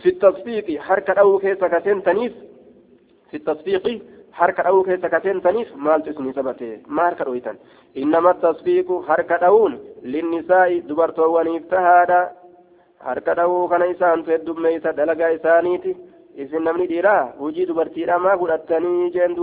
fi 0.01 0.11
tasfiiqi 0.23 0.77
harka 0.87 1.13
dha'uu 1.15 1.39
keessa 1.43 1.69
kaseentaniif 1.69 2.33
fi 3.31 3.39
tasfiiqi 3.39 3.93
harka 4.39 4.63
dha'uu 4.63 4.83
keessa 4.87 5.09
kaseentaniif 5.09 5.75
maaltu 5.75 6.09
isinii 6.09 6.33
sabate 6.33 6.71
maa 6.87 7.05
harka 7.09 7.27
dho'itan 7.29 7.61
innama 7.95 8.33
tasfiiqu 8.45 8.99
harka 9.09 9.37
dha'uun 9.43 9.77
linnisaa'i 10.15 10.81
dubartoowwaniif 10.89 11.69
tahaadha 11.75 12.19
harka 13.07 13.35
dha'uu 13.39 13.67
kana 13.71 13.93
isaantu 13.93 14.31
heddummeeysa 14.31 14.93
dalagaa 14.99 15.31
isaaniiti. 15.39 15.97
Isin 16.35 16.63
namni 16.67 16.87
dhiiraa? 16.91 17.23
Hujii 17.39 17.65
dubartiidha 17.65 18.19
maa 18.19 18.37
fudhattanii 18.37 19.11
jeen 19.17 19.35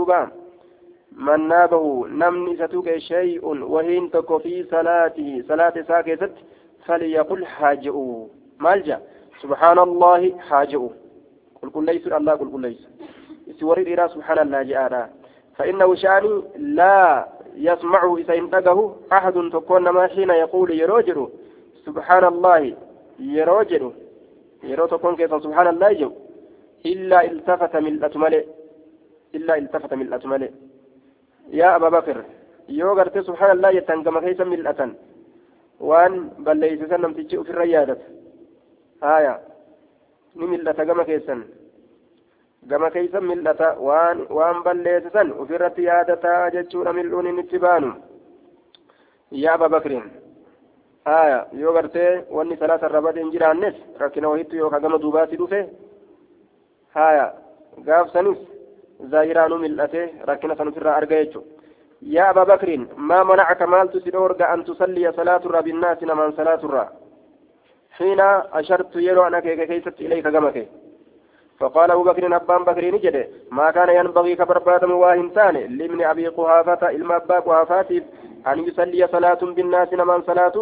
نابه 1.18 2.06
نمني 2.08 2.56
ستوك 2.56 2.98
شيء 2.98 3.46
وهين 3.46 4.10
تكو 4.10 4.38
في 4.38 4.64
صلاته 4.64 5.44
صلاة 5.48 5.74
ساكتت 5.88 6.32
فليقل 6.86 7.46
حاجئوا 7.46 8.26
مالجا 8.58 9.00
سبحان 9.42 9.78
الله 9.78 10.38
حاجئوا 10.38 10.88
قل 11.62 11.70
قل 11.70 11.84
ليس 11.84 12.06
الله 12.06 12.32
قل 12.32 12.52
قل 12.52 12.60
ليس 12.60 12.88
سوري 13.60 13.82
إلى 13.82 14.08
سبحان 14.08 14.38
الله 14.38 14.62
جاءنا 14.62 15.10
فإنه 15.56 15.94
شاني 15.94 16.42
لا 16.56 17.28
يسمع 17.54 18.14
إذا 18.18 18.34
انتقه 18.34 18.96
أحد 19.12 19.32
تكون 19.52 19.88
ما 19.88 20.06
حين 20.06 20.30
يقول 20.30 20.70
يروجر 20.70 21.28
سبحان 21.86 22.24
الله 22.24 22.74
يروجر 23.36 23.82
يرو 24.70 24.86
تكون 24.86 25.16
كيف 25.16 25.32
سبحان 25.44 25.66
الله 25.74 25.92
جو 26.00 26.10
إلا 26.86 27.18
التفت 27.30 27.74
من 27.84 27.92
الأتملئ 27.98 28.44
إلا 29.36 29.52
التفت 29.58 29.92
من 29.94 30.06
الأتملئ 30.08 30.50
yaa 31.50 31.74
abaa 31.74 31.90
bakir 31.90 32.18
yoo 32.68 32.94
gartee 32.94 33.22
subhaan 33.26 33.50
allah 33.54 33.72
jettan 33.76 34.02
gama 34.06 34.20
keessa 34.24 34.44
mil'atan 34.44 34.90
waan 35.90 36.14
balleeysisan 36.46 37.02
namtichi 37.04 37.38
ofirra 37.42 37.64
yaadata 37.64 38.04
haya 39.00 39.34
ni 40.38 40.46
mil'ata 40.52 40.84
gama 40.90 41.04
keessan 41.04 41.40
gama 42.70 42.90
keessa 42.94 43.20
mil'ata 43.20 43.68
waan 43.88 44.18
waan 44.38 44.62
balleessisan 44.66 45.32
ofirratti 45.42 45.82
yaadataa 45.90 46.50
jechuudha 46.56 46.92
mil'uun 46.98 47.26
inni 47.30 47.42
itti 47.46 47.58
baanu 47.66 47.90
yaa 49.42 49.54
abaa 49.58 49.72
bakirin 49.76 50.06
haya 51.04 51.46
yoo 51.62 51.72
gartee 51.78 52.10
wanni 52.36 52.56
salaata 52.56 52.90
irra 52.90 53.04
badee 53.06 53.24
hin 53.24 53.32
jiraannes 53.36 53.80
rakkina 54.04 54.34
wahittu 54.34 54.60
yookaan 54.62 54.82
gama 54.82 55.02
duubaatti 55.06 55.40
dhufe 55.40 55.60
haya 56.98 57.26
gaafsanis 57.88 58.46
zaahiraanuu 59.14 59.64
mil'ate 59.64 60.06
rakkina 60.30 60.56
san 60.56 60.72
ofirraa 60.74 60.96
arga 61.00 61.24
jechuudha. 61.24 61.62
يا 62.02 62.30
أبا 62.30 62.44
بكر 62.44 62.86
ما 62.96 63.22
منعك 63.22 63.62
مال 63.62 63.92
تسدورك 63.92 64.42
أن 64.42 64.64
تصلي 64.64 65.12
صلاة 65.12 65.36
الرا 65.36 65.60
بالناس 65.60 66.02
من 66.02 66.32
صلاة 66.32 66.60
الرا 66.64 66.88
حين 67.90 68.20
أشرت 68.52 68.96
يلو 68.96 69.26
أنك 69.26 69.42
كيست 69.42 70.00
إليك 70.00 70.26
فقال 71.60 71.90
أبو 71.90 72.02
بكر 72.02 72.36
أبان 72.36 72.64
بكر 72.64 72.84
نجد 72.94 73.16
ما 73.50 73.70
كان 73.70 73.88
ينبغي 73.88 74.36
كبربات 74.36 74.84
مواهنتان 74.84 75.54
لابن 75.78 76.04
أبي 76.04 76.26
قهافة 76.28 76.90
إلما 76.90 77.16
أبا 77.16 77.38
قهافات 77.38 77.90
أن 78.46 78.58
يصلي 78.66 79.06
صلاة 79.06 79.42
بالناس 79.56 79.92
من 79.92 80.22
صلاة 80.22 80.56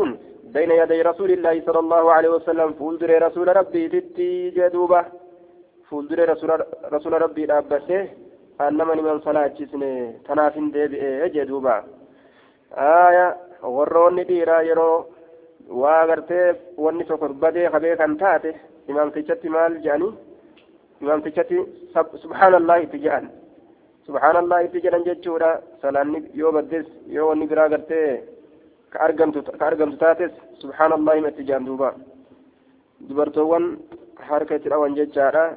بين 0.55 0.71
يدي 0.71 1.03
رسول 1.11 1.31
الله 1.31 1.55
صلى 1.67 1.81
الله 1.85 2.13
عليه 2.13 2.31
وسلم 2.37 2.69
فولدر 2.79 3.11
رسول 3.27 3.57
ربي 3.57 3.89
تتي 3.89 4.51
جدوبة 4.57 5.01
فولدر 5.89 6.19
رسول, 6.33 6.51
رسول 6.93 7.13
ربي 7.23 7.45
أبته 7.59 8.09
annama 8.61 8.95
niman 8.95 9.21
salaachisne 9.25 9.91
tanaaf 10.27 10.55
hin 10.59 10.67
deebi'e 10.73 11.29
jee 11.35 11.45
duuba 11.51 11.75
aaya 12.87 13.27
warroonni 13.77 14.25
dhiiraa 14.31 14.59
yeroo 14.69 14.97
waa 15.83 16.03
gartee 16.11 16.49
wanni 16.87 17.07
tokko 17.11 17.31
badee 17.45 17.71
kabee 17.75 17.95
kan 18.01 18.17
taate 18.23 18.51
imaamtichatti 18.95 19.53
maal 19.55 19.79
jedhanii 19.87 20.13
imaamtichatti 21.05 21.63
subhaanallah 22.25 22.77
itti 22.85 23.03
jedhan 23.07 23.31
subhaanallah 24.09 24.61
itti 24.67 24.85
jedhan 24.89 25.09
jechuudha 25.09 25.51
salaanni 25.83 26.23
yoo 26.43 26.53
baddes 26.59 26.87
yoo 27.17 27.29
wanni 27.31 27.51
biraa 27.55 27.69
gartee 28.91 28.99
ka 28.99 29.01
argamtu 29.01 29.43
ka 29.43 29.67
argamtu 29.67 29.97
taates 29.97 30.33
subhaanallah 30.61 31.17
itti 31.19 31.45
jedhan 31.45 31.65
duuba 31.65 31.95
dubartoowwan 33.01 33.79
harka 34.29 34.55
itti 34.55 34.69
dhawan 34.69 34.95
jechaadha 34.95 35.57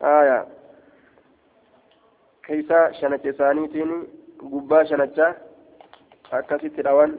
aya 0.00 0.46
keeysa 2.42 2.92
shanacha 3.00 3.28
isaaniitiin 3.28 3.92
gubbaa 4.42 4.84
shanachaa 4.84 5.34
akkasitti 6.30 6.82
dhawan 6.82 7.18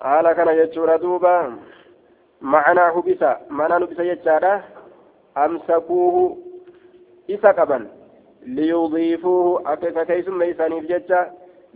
haala 0.00 0.34
kana 0.34 0.54
jechuudha 0.54 0.98
duuba 0.98 1.58
معناه 2.42 3.02
بسا 3.02 3.40
معنى 3.50 3.86
بسا 3.86 4.02
يجارة 4.02 4.64
أمسكوه 5.36 6.38
إسا 7.30 7.50
قبا 7.50 7.88
ليضيفوه 8.42 9.72
أكيف 9.72 9.98
كيس 9.98 10.28
ميساني 10.28 10.80
بججة 10.80 11.32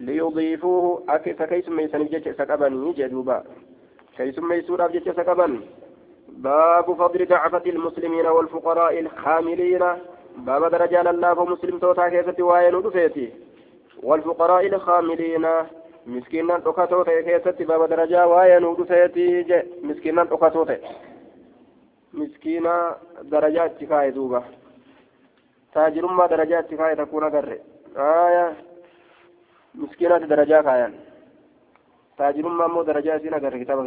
ليضيفوه 0.07 0.85
أكيف 1.09 1.43
كيس 1.43 1.69
ميساني 1.69 2.05
بججة 2.05 2.31
إسا 2.31 2.45
قبا 2.51 2.69
جدوبا 2.99 3.39
كيس 4.17 4.39
ميسورة 4.39 4.87
بججة 4.87 5.11
إسا 5.11 5.23
قبا 5.29 5.49
باب 6.29 6.87
فضل 7.01 7.21
دعفة 7.25 7.63
المسلمين 7.67 8.27
والفقراء 8.27 8.95
الخاملين 9.05 9.85
باب 10.49 10.63
درجة 10.75 11.11
الله 11.11 11.35
فمسلم 11.35 11.79
توتا 11.79 12.09
كيسة 12.09 12.39
وين 12.49 12.75
ودفيتي 12.75 13.29
والفقراء 14.03 14.67
الخاملين 14.67 15.47
waa'ee 18.27 18.61
nuu 18.61 18.75
dhufeetii 18.79 19.45
je 19.45 19.59
miskiinnan 19.83 20.29
dhokatoo 20.31 20.65
ta'e 20.65 20.81
miskiina 22.13 22.73
darajaa 23.31 23.67
itti 23.71 23.87
kaa'e 23.87 24.15
duuba 24.15 24.43
taajirummaa 25.75 26.29
darajaa 26.29 26.61
itti 26.65 26.77
kaa'e 26.81 26.97
takkuun 26.97 27.25
agarre 27.29 27.61
aya 28.07 28.45
miskiinatti 29.81 30.31
darajaa 30.33 30.63
kaayan 30.63 30.95
taajirummaa 32.17 32.67
immoo 32.71 32.87
darajaa 32.87 33.17
isiin 33.17 33.35
agarre 33.35 33.59
kitaaba 33.59 33.85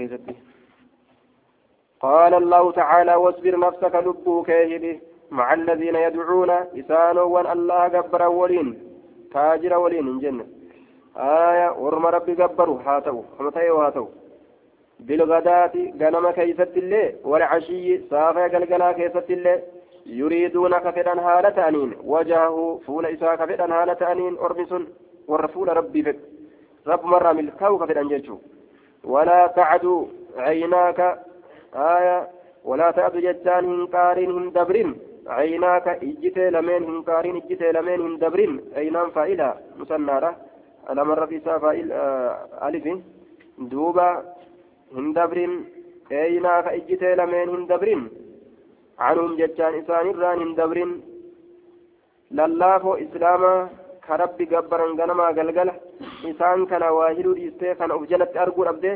قال 2.05 2.33
الله 2.33 2.71
تعالى 2.71 3.15
واصبر 3.15 3.59
نفسك 3.59 3.95
لبوك 3.95 4.49
مع 5.31 5.53
الذين 5.53 5.95
يدعون 5.95 6.49
إسانوا 6.49 7.23
وأن 7.23 7.51
الله 7.51 7.87
جبر 7.87 8.21
ولين. 8.27 8.67
تاجر 9.33 9.73
ولين 9.77 10.19
جنة. 10.19 10.45
آية 11.17 11.69
ورم 11.81 12.05
ربي 12.05 12.33
قبروا 12.33 12.79
هاتوا 12.85 13.23
خمتي 13.39 13.69
وهاتوا. 13.69 14.07
بالغداة 14.99 15.75
غنم 16.01 16.31
كيست 16.31 16.77
الله 16.77 17.13
والعشي 17.23 17.97
صافي 18.09 18.43
قلقلا 18.53 18.91
كيست 18.91 19.29
الله 19.29 19.61
يريدون 20.05 20.73
كفدا 20.77 21.13
هالة 21.27 21.67
أنين 21.67 21.91
وجهه 22.03 22.79
فول 22.85 23.05
إساء 23.05 23.35
كفدا 23.35 23.65
هالة 23.75 24.11
أنين 24.11 24.37
أرمس 24.37 24.71
ورفول 25.27 25.67
ربي 25.77 26.01
فك 26.03 26.19
رب 26.87 27.03
مرة 27.05 27.31
ملكاو 27.33 27.77
كفدا 27.79 28.03
جيشو 28.11 28.37
ولا 29.03 29.47
تعدوا 29.57 30.05
عيناك 30.37 30.99
آية 31.75 32.17
ولا 32.69 32.87
تعدوا 32.91 33.21
جتان 33.27 33.63
هنكارين 33.65 34.31
هندبرين 34.37 34.89
عيناك 35.27 35.87
إجتي 35.87 36.49
لمن 36.55 36.81
هنكارين 36.89 37.35
إجتي 37.35 37.71
لمن 37.75 37.99
هندبرين 38.05 38.51
عينان 38.75 39.09
فائلة 39.17 39.49
مسنارة. 39.79 40.31
على 40.89 41.01
مرة 41.05 41.25
في 41.25 41.39
فائل 41.39 41.91
آه 41.91 42.67
ألف. 42.67 42.85
دوبا 43.57 44.09
هندبرين 44.97 45.51
عيناك 46.11 46.65
إجتي 46.77 47.15
لمن 47.19 47.47
هندبرين 47.55 48.01
عنهم 48.99 49.35
جتان 49.41 49.73
إسان 49.79 50.05
الران 50.09 50.39
هندبرين 50.41 50.91
للافو 52.31 52.93
إسلاما 52.93 53.69
كربي 54.07 54.45
قبرا 54.51 54.85
غنما 54.99 55.27
قلقلة 55.37 55.73
إسان 56.29 56.59
كان 56.71 56.83
واهلو 56.97 57.31
ديستي 57.39 57.73
كان 57.79 57.91
أفجلت 57.91 58.31
أرقو 58.43 58.63
أبده 58.71 58.93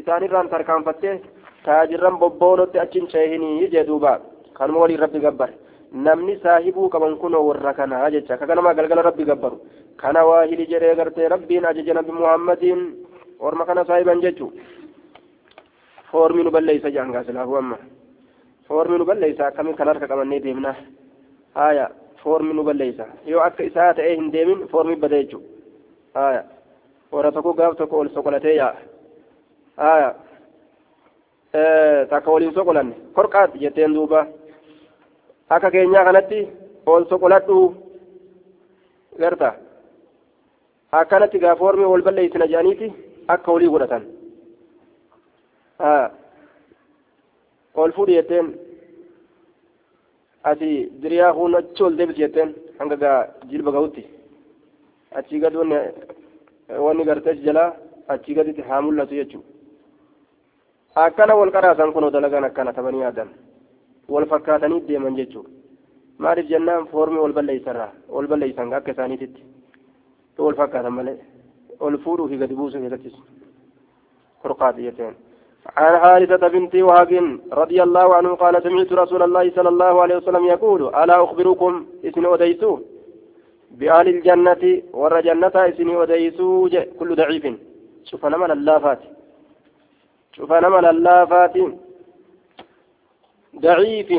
إسان 0.00 0.22
الران 0.26 0.46
تركان 0.52 0.80
فتيه 0.88 1.14
تاجرا 1.64 2.10
ببونوtti 2.22 2.78
achin 2.84 3.06
ceehinii 3.12 3.68
jee 3.72 3.84
duuba 3.88 4.12
kanuma 4.56 4.80
waliin 4.82 5.00
rabbi 5.04 5.20
gabbar 5.20 5.50
namni 5.92 6.34
saahibuu 6.42 6.88
qaban 6.92 7.16
kunoo 7.22 7.44
warra 7.48 7.72
kanaa 7.78 8.10
jecha 8.14 8.36
ka 8.40 8.46
ganama 8.46 8.74
galgala 8.78 9.02
rabbi 9.08 9.24
gabbaru 9.30 9.56
kana 10.00 10.20
waa 10.28 10.44
hili 10.50 10.66
jedhee 10.72 10.94
gartee 11.00 11.28
rabbiin 11.34 11.64
ajaja 11.70 11.94
nabi 11.98 12.12
muhammadiin 12.20 12.80
orma 13.46 13.64
kana 13.68 13.84
saahiban 13.84 14.20
jechu 14.24 14.46
foormi 16.10 16.42
nu 16.44 16.50
balleeysa 16.56 16.88
jedhan 16.94 17.12
gaasilaafu 17.12 17.56
amma 17.60 17.76
foormi 18.68 18.98
nu 18.98 19.04
balleeysa 19.10 19.46
akkamiin 19.50 19.76
kan 19.76 19.88
harka 19.92 20.06
qabannee 20.12 20.40
deemna 20.44 20.72
haya 21.54 21.86
foormi 22.22 22.54
nu 22.54 22.62
balleeysa 22.64 23.06
yoo 23.26 23.40
akka 23.48 23.62
isaa 23.64 23.94
ta'ee 23.94 24.16
hin 24.16 24.32
deemin 24.32 24.66
foormi 24.72 24.96
bada 24.96 25.22
jechu 25.22 25.38
haya 26.14 26.42
warra 27.12 27.32
tokko 27.32 27.52
gaaf 27.60 27.76
tokko 27.76 27.98
ol 27.98 28.08
soqolatee 28.14 28.54
yaa'a. 28.56 28.78
Haya 29.76 30.10
takka 32.10 32.30
waliin 32.32 32.54
soqolanne 32.54 32.94
korqaat 33.14 33.54
jetteen 33.60 33.94
duuba. 33.94 34.26
Akka 35.50 35.70
keenyaa 35.70 36.04
kanatti 36.04 36.40
ol 36.86 37.04
soqoladhu 37.10 37.56
garta. 39.20 39.50
Akkanatti 40.92 41.38
gaafa 41.38 41.64
ormi 41.64 41.84
wal 41.92 42.02
balleeysina 42.02 42.46
jedhaniiti 42.46 42.92
akka 43.28 43.52
walii 43.52 43.68
godhatan. 43.74 44.02
Ol 47.74 47.92
fuudhi 47.96 48.14
jetteen 48.18 48.46
ati 50.44 50.68
diriyaa 51.02 51.32
kun 51.34 51.54
achi 51.54 51.82
ol 51.82 51.96
deebisi 51.98 52.20
jetteen 52.22 52.50
hanga 52.78 52.96
gaa 53.02 53.18
jilba 53.50 53.70
gahutti 53.76 54.02
achii 55.18 55.40
gad 55.40 55.54
wanni 56.84 57.04
gartee 57.08 57.34
jalaa 57.46 57.70
achii 58.08 58.34
gaditti 58.34 58.62
haa 58.68 58.80
mul'atu 58.82 59.14
jechuudha. 59.14 59.48
akkana 60.94 61.34
wal 61.40 61.50
qaraasan 61.54 61.92
kunoo 61.92 62.10
dalagaan 62.10 62.44
akkana 62.44 62.72
tabanii 62.72 63.00
yaadan 63.06 63.28
wal 64.08 64.26
fakkaatanii 64.26 64.80
deeman 64.88 65.16
jechuudha 65.20 65.50
maaliif 66.18 66.48
jennaan 66.52 66.86
foormii 66.92 67.22
wal 67.24 67.32
balleeysarraa 67.38 67.92
wal 68.14 68.26
balleeysan 68.32 68.72
akka 68.78 68.92
isaaniititti 68.92 69.42
wal 70.38 70.54
fakkaatan 70.60 70.92
malee 70.98 71.18
ol 71.80 71.98
fuudhuu 72.04 72.28
fi 72.28 72.36
gadi 72.42 72.54
buusuu 72.60 72.80
keessattis 72.80 73.16
فرقات 74.42 74.78
يتين 74.78 75.14
عن 75.66 75.98
حارثة 75.98 76.48
بنت 76.48 76.74
وهب 76.74 77.40
رضي 77.52 77.82
الله 77.82 78.14
عنه 78.14 78.34
قال 78.34 78.62
سمعت 78.62 78.92
رسول 78.92 79.22
الله 79.22 79.50
صلى 79.50 79.68
الله 79.68 80.02
عليه 80.02 80.16
وسلم 80.16 80.44
يقول 80.46 80.94
ألا 80.94 81.24
أخبركم 81.24 81.86
إسن 82.04 82.26
أديسو 82.26 82.78
بأهل 83.70 84.08
الجنة 84.08 84.82
ور 84.92 85.20
جنة 85.20 85.52
إسن 85.54 86.00
أديسو 86.02 86.68
كل 86.98 87.14
ضعيف. 87.16 87.54
شوف 88.04 88.26
أنا 88.26 88.36
من 88.36 88.50
اللافات. 88.50 88.98
شوف 90.32 90.52
أنا 90.52 90.68
من 90.68 90.84
اللافات. 90.84 91.56
ضعيف 93.56 94.12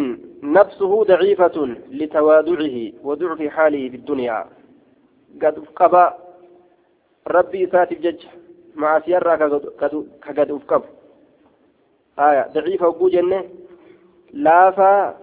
نفسه 0.44 1.04
ضعيفة 1.04 1.76
لتواضعه 1.92 2.92
وضعف 3.04 3.42
حاله 3.42 3.90
في 3.90 3.96
الدنيا. 3.96 4.46
قد 5.42 5.60
قبى 5.76 6.06
ربي 7.28 7.68
ساتف 7.68 8.00
جج 8.00 8.26
مع 8.76 9.00
سيارة 9.00 9.62
كقد 10.22 10.52
آية 12.20 12.48
ضعيفة 12.54 12.88
وقو 12.88 13.10
جنة 13.10 13.44
لافا 14.34 15.18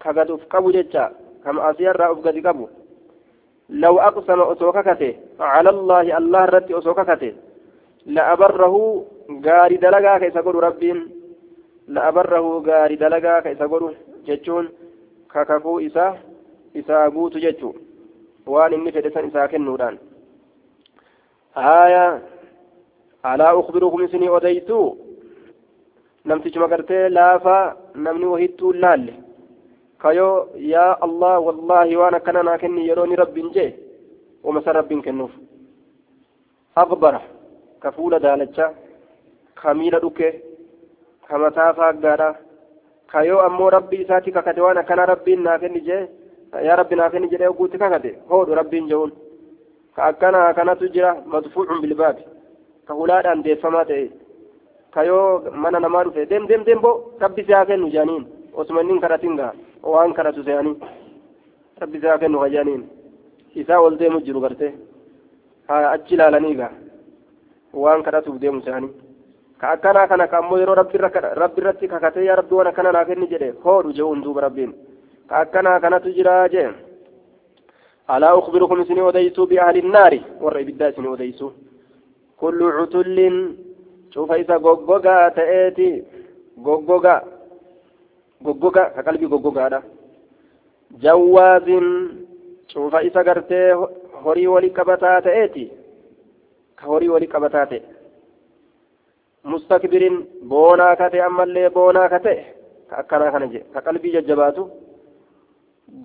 كقد 0.00 0.30
أفكب 0.30 0.70
ججا 0.70 1.12
كما 1.44 1.72
سيارة 1.72 2.12
أفقد 2.12 2.46
قبو 2.46 2.68
لو 3.68 3.98
أقسم 3.98 4.40
أسوككته 4.40 5.14
على 5.40 5.70
الله 5.70 6.18
الله 6.18 6.44
رد 6.44 6.72
أسوككته 6.72 7.32
لأبره 8.06 9.04
غاري 9.46 9.76
دلقا 9.76 10.18
كيس 10.18 10.36
ربين 10.36 11.08
لأبره 11.88 12.62
غاري 12.66 12.96
دلقا 12.96 13.40
كيس 13.40 13.58
جتون 14.26 14.68
كككو 15.34 15.80
إسا 15.80 16.18
إسا 16.76 17.08
قوت 17.08 17.36
جتو 17.36 17.72
وان 18.46 18.72
إني 26.26 26.40
فدسان 26.40 26.52
إسا 26.52 26.56
كنودان 26.56 26.56
آية 26.56 26.56
ألا 26.56 26.56
أخبركم 26.56 26.56
سني 26.56 26.56
أديتو 26.56 26.56
نمتج 26.56 26.58
مقرتي 26.58 27.08
لافا 27.08 27.76
نمني 27.96 28.26
وهيتو 28.26 28.72
لال 28.72 29.12
كيو 30.02 30.46
يا 30.54 31.04
الله 31.04 31.38
والله 31.38 31.96
وانا 31.96 32.18
كنا 32.18 32.56
كني 32.56 32.86
يروني 32.86 33.14
رب 33.14 33.34
جي 33.34 33.74
ومسا 34.44 34.72
رب 34.72 34.92
كنوف 35.04 35.30
أغبر 36.78 37.20
كفول 37.82 38.18
دالتشا 38.18 38.74
خميلة 39.56 39.98
دوكي 39.98 40.32
كمتا 41.28 41.72
فاقادا 41.72 42.34
كيو 43.12 43.40
أمو 43.46 43.68
ربي 43.68 44.04
ساتي 44.04 44.30
ككتي 44.30 44.60
وانا 44.60 44.82
كنا 44.82 45.04
ربي 45.04 45.36
ناكني 45.36 45.80
جي 45.80 46.08
يا 46.54 46.74
ربي 46.74 46.94
ناكني 46.94 47.26
جي 47.26 47.48
وقوتي 47.48 47.78
ككتي 47.78 48.16
هو 48.30 48.42
ربي 48.42 48.80
جون 48.80 49.12
كأكنا 49.96 50.52
كانت 50.52 50.84
جرا 50.84 51.22
مدفوع 51.26 51.80
بالباب 51.82 52.16
كهولاد 52.88 53.26
أن 53.26 53.42
ديفما 53.42 53.82
تأي 53.82 54.10
kayoo 54.94 55.50
mana 55.62 55.80
namaa 55.80 56.04
dhufe 56.04 56.26
deem 56.30 56.46
deem 56.50 56.64
deem 56.64 56.80
boo 56.84 56.94
rabbi 57.22 57.44
si 57.46 57.52
haa 57.52 57.66
kennu 57.70 57.90
jaaniin 57.94 58.24
osuma 58.54 58.80
inni 58.82 58.92
hin 58.92 59.00
kadhatin 59.04 59.36
gaa 59.40 59.52
waan 59.94 60.12
kadhatu 60.18 60.44
se'anii 60.48 60.76
rabbi 61.82 62.00
si 62.00 62.06
haa 62.06 62.18
kennu 62.24 62.38
ka 62.42 62.48
jaaniin 62.56 62.82
isaa 63.62 63.80
ol 63.86 63.98
deemu 64.02 64.20
jiru 64.26 64.40
gartee 64.44 64.72
haa 65.68 65.90
achi 65.94 66.14
ilaalanii 66.14 66.54
gaa 66.60 66.70
waan 67.84 68.02
kadhatuuf 68.06 68.38
deemu 68.44 68.62
se'anii 68.66 68.92
ka 69.60 69.70
akkanaa 69.74 70.06
kana 70.12 70.26
ka 70.32 70.38
ammoo 70.38 70.58
yeroo 70.62 70.74
rabbi 70.74 70.96
irratti 71.60 71.88
kakatee 71.88 72.24
yaa 72.28 72.36
rabbi 72.40 72.54
waan 72.58 72.70
akkana 72.72 72.92
naa 72.96 73.04
kenni 73.10 73.26
jedhe 73.32 73.50
hoodhu 73.64 73.92
jehuun 73.98 74.22
duuba 74.24 74.40
rabbiin 74.46 74.72
ka 75.28 75.36
akkanaa 75.44 75.80
kanatu 75.80 76.14
jiraa 76.16 76.48
jee 76.54 76.68
alaa 78.14 78.34
ukbirukum 78.40 78.80
isinii 78.80 79.06
odeysuu 79.10 79.46
biahli 79.52 79.78
innaari 79.84 80.20
warra 80.40 80.60
ibiddaa 80.64 80.88
isinii 80.94 81.12
odeysuu 81.16 81.52
kullu 82.40 82.72
cutullin 82.78 83.36
cufa 84.14 84.38
isa 84.38 84.58
goggogaa 84.58 85.30
ta'eeti 85.38 85.88
goggoga 86.66 87.14
goggoga 88.46 88.82
ka 88.94 89.02
qalbii 89.06 89.30
goggogaadha 89.32 89.80
jawwaazin 91.02 91.86
cufa 92.72 93.02
isa 93.08 93.24
gartee 93.28 93.74
horii 94.24 94.46
wali 94.46 94.70
qabataa 94.70 95.20
ta'eeti 95.26 95.64
ka 96.78 96.84
horii 96.90 97.08
wali 97.14 97.26
qabataa 97.34 97.66
ta'e 97.72 97.80
mustakbirin 99.44 100.16
boonaa 100.48 100.96
kate 100.96 101.22
ammallee 101.22 101.70
boonaa 101.70 102.08
kate 102.08 102.34
ka 102.90 102.94
akkanaa 103.02 103.32
kana 103.34 103.46
jedhe 103.52 103.66
ka 103.74 103.80
qalbii 103.86 104.12
jajjabaatu 104.16 104.62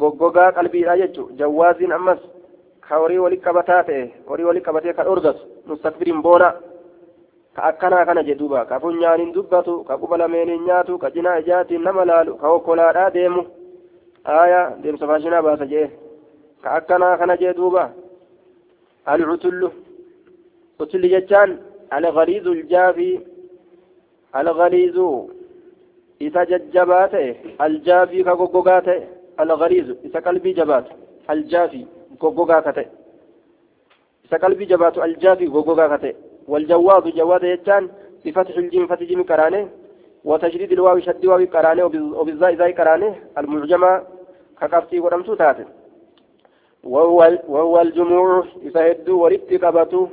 goggogaa 0.01 0.51
qalbiidha 0.57 0.97
jechu 1.01 1.29
jawwaaziin 1.39 1.91
ammas 1.97 2.19
ka 2.87 2.97
horii 3.01 3.21
wali 3.25 3.37
qabataa 3.45 3.83
ta'e 3.83 4.01
horii 4.29 4.47
wali 4.49 4.61
qabatee 4.67 4.93
ka 4.97 5.03
dhorgatu 5.07 5.41
mustakbirin 5.67 6.21
boonaa 6.25 6.51
ka 6.53 6.68
akkanaa 7.55 8.05
kana 8.05 8.23
jedhe 8.23 8.39
duuba 8.39 8.65
ka 8.65 8.79
funyaaniin 8.79 9.33
dubbatu 9.33 9.83
ka 9.83 9.97
quba 9.97 10.17
lameeniin 10.17 10.65
nyaatu 10.65 10.97
ka 10.97 11.11
cinaa 11.11 11.39
ijaatiin 11.39 11.83
nama 11.83 12.05
laalu 12.05 12.35
ka 12.37 12.47
hokkolaadhaa 12.47 13.13
deemu 13.13 13.45
aayaa 14.25 14.75
deemsa 14.83 15.07
faashinaa 15.07 15.41
baasa 15.41 15.65
jedhe 15.65 15.91
ka 16.61 16.71
akkanaa 16.71 17.17
kana 17.17 17.37
jedhe 17.37 17.53
duuba 17.53 17.89
alcutullu 19.05 19.71
utulli 20.79 21.09
jechaan 21.09 21.59
الغليظ 21.93 22.47
الجافي 22.47 23.19
الغليظ 24.35 24.97
إذا 26.21 26.43
ججبات 26.43 27.13
الجافي 27.61 28.23
كغوغات 28.23 28.87
الغليظ 29.39 29.95
إذا 30.05 30.19
قلبي 30.19 30.53
جبات 30.53 30.85
الجافي 31.29 31.85
غوغات 32.21 32.77
إذا 34.25 34.37
قلبي 34.43 34.65
جبات 34.65 34.97
الجافي 34.97 35.47
غوغات 35.47 36.15
والجواد 36.51 37.05
جواد 37.17 37.43
يجان 37.43 37.83
بفتح 38.25 38.55
الجيم 38.57 38.87
فتح 38.87 39.03
جيم 39.09 39.23
كرانه 39.23 39.61
وتشديد 40.29 40.71
الواو 40.71 40.99
شد 40.99 41.25
واو 41.25 41.45
كرانه 41.53 41.83
وبالزاء 42.19 42.55
زاي 42.55 42.73
كرانه 42.73 43.15
المعجمة 43.37 43.91
كقفتي 44.61 44.99
ورمسو 44.99 45.33
تاتي 45.41 45.65
وهو 46.83 47.19
وهو 47.47 47.81
الجموع 47.81 48.43
إذا 48.67 48.81
هدوا 48.91 49.23
وربت 49.23 49.51
قبته 49.63 50.09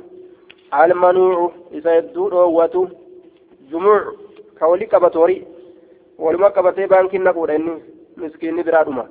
المنوع 0.83 1.51
يدور 1.71 2.33
واتو 2.33 2.87
جموع 3.71 4.01
كولي 4.59 4.85
كبتوري 4.85 5.37
ولما 6.19 6.49
كبتي 6.49 6.85
بانكين 6.85 7.23
نقول 7.23 7.51
إني 7.51 7.73
مسكين 8.17 8.63
برادما 8.63 9.07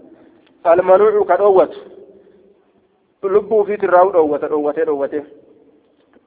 المنوع 0.66 1.24
كدوت 1.24 1.74
لبو 3.24 3.64
في 3.64 3.76
تراو 3.76 4.10
دوت 4.10 4.44
دوت 4.44 4.80
دوت 4.80 5.14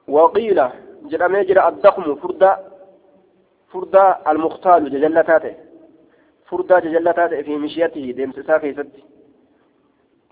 وقيل 0.08 0.60
جرى 1.04 1.44
جرى 1.44 1.68
الضخم 1.68 2.14
فردا 2.14 2.58
فردا 3.72 4.18
المختال 4.30 4.90
ججلتاته 4.90 5.54
فردا 6.48 6.78
ججلتاته 6.80 7.42
في 7.42 7.56
مشيته 7.56 8.10
ديم 8.16 8.32
ساكي 8.32 8.72
ست 8.72 8.86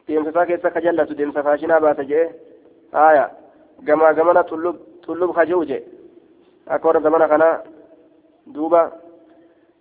ديم 0.08 0.32
ساكي 0.32 0.56
سكا 0.56 0.80
جلت 0.80 1.12
ديم 1.12 1.32
سفاشنا 1.32 1.78
باتجه 1.78 2.30
آية 2.94 3.30
gamaa 3.82 4.12
gamana 4.12 4.44
tullub 4.44 4.76
tullub 5.02 5.34
kajeuje 5.34 5.82
akka 6.66 6.88
warra 6.88 7.00
zamana 7.00 7.28
kana 7.28 7.62
duuba 8.46 8.92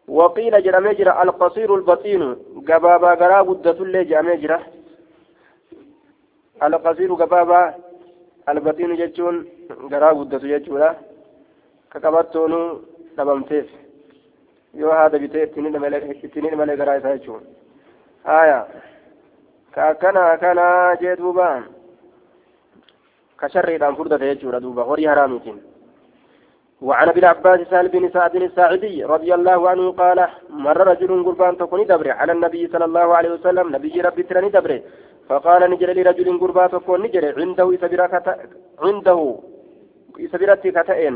waqiila 0.08 0.62
jedhamee 0.62 0.95
jira 0.95 1.17
alqasiiru 1.23 1.76
albaxiinu 1.76 2.36
gabaabaa 2.63 3.15
garaa 3.15 3.43
guddatullee 3.43 4.06
jedhamee 4.06 4.38
jira 4.38 4.60
alqasiiru 6.60 7.15
gabaabaa 7.17 7.73
albaxiinu 8.47 8.99
jechuun 9.01 9.38
garaa 9.91 10.13
guddatu 10.17 10.51
jechuudha 10.53 10.89
ka 11.91 11.99
qabattoonu 11.99 12.60
dhabamteef 13.17 13.67
yoo 14.73 14.97
haada 14.99 15.19
bitee 15.19 15.47
ittiin 15.47 16.57
malee 16.57 16.79
garaa 16.81 16.99
isaa 16.99 17.17
jechuun 17.17 17.43
haya 18.29 18.60
ka 19.73 19.89
akkana 19.89 20.29
akkanaa 20.33 20.95
jee 21.01 21.17
duubaan 21.23 21.63
كشر 23.41 23.93
فردة 23.95 24.25
يجور 24.25 24.57
دوبا 24.57 24.83
هوري 24.83 25.07
هرامتين 25.07 25.57
وعن 26.81 27.10
ابن 27.10 27.25
عباس 27.25 27.60
سهل 27.71 27.88
بن 27.88 28.10
سعد 28.10 28.36
الساعدي 28.36 29.03
رضي 29.03 29.33
الله 29.33 29.69
عنه 29.69 29.91
قال 29.91 30.27
مر 30.49 30.88
رجل 30.88 31.23
قربان 31.25 31.57
تكوني 31.57 31.83
دبر 31.83 32.12
على 32.12 32.31
النبي 32.31 32.67
صلى 32.67 32.86
الله 32.86 33.15
عليه 33.17 33.31
وسلم 33.36 33.75
نبي 33.75 34.01
ربي 34.01 34.23
تراني 34.23 34.49
دبر 34.49 34.71
فقال 35.29 35.61
نجر 35.71 35.89
لرجل 35.97 36.39
قربان 36.41 36.69
تكون 36.69 37.01
نجر 37.01 37.23
عنده 37.39 37.65
عنده 38.85 39.19
إسبرت 40.25 40.63
كتئن 40.77 41.15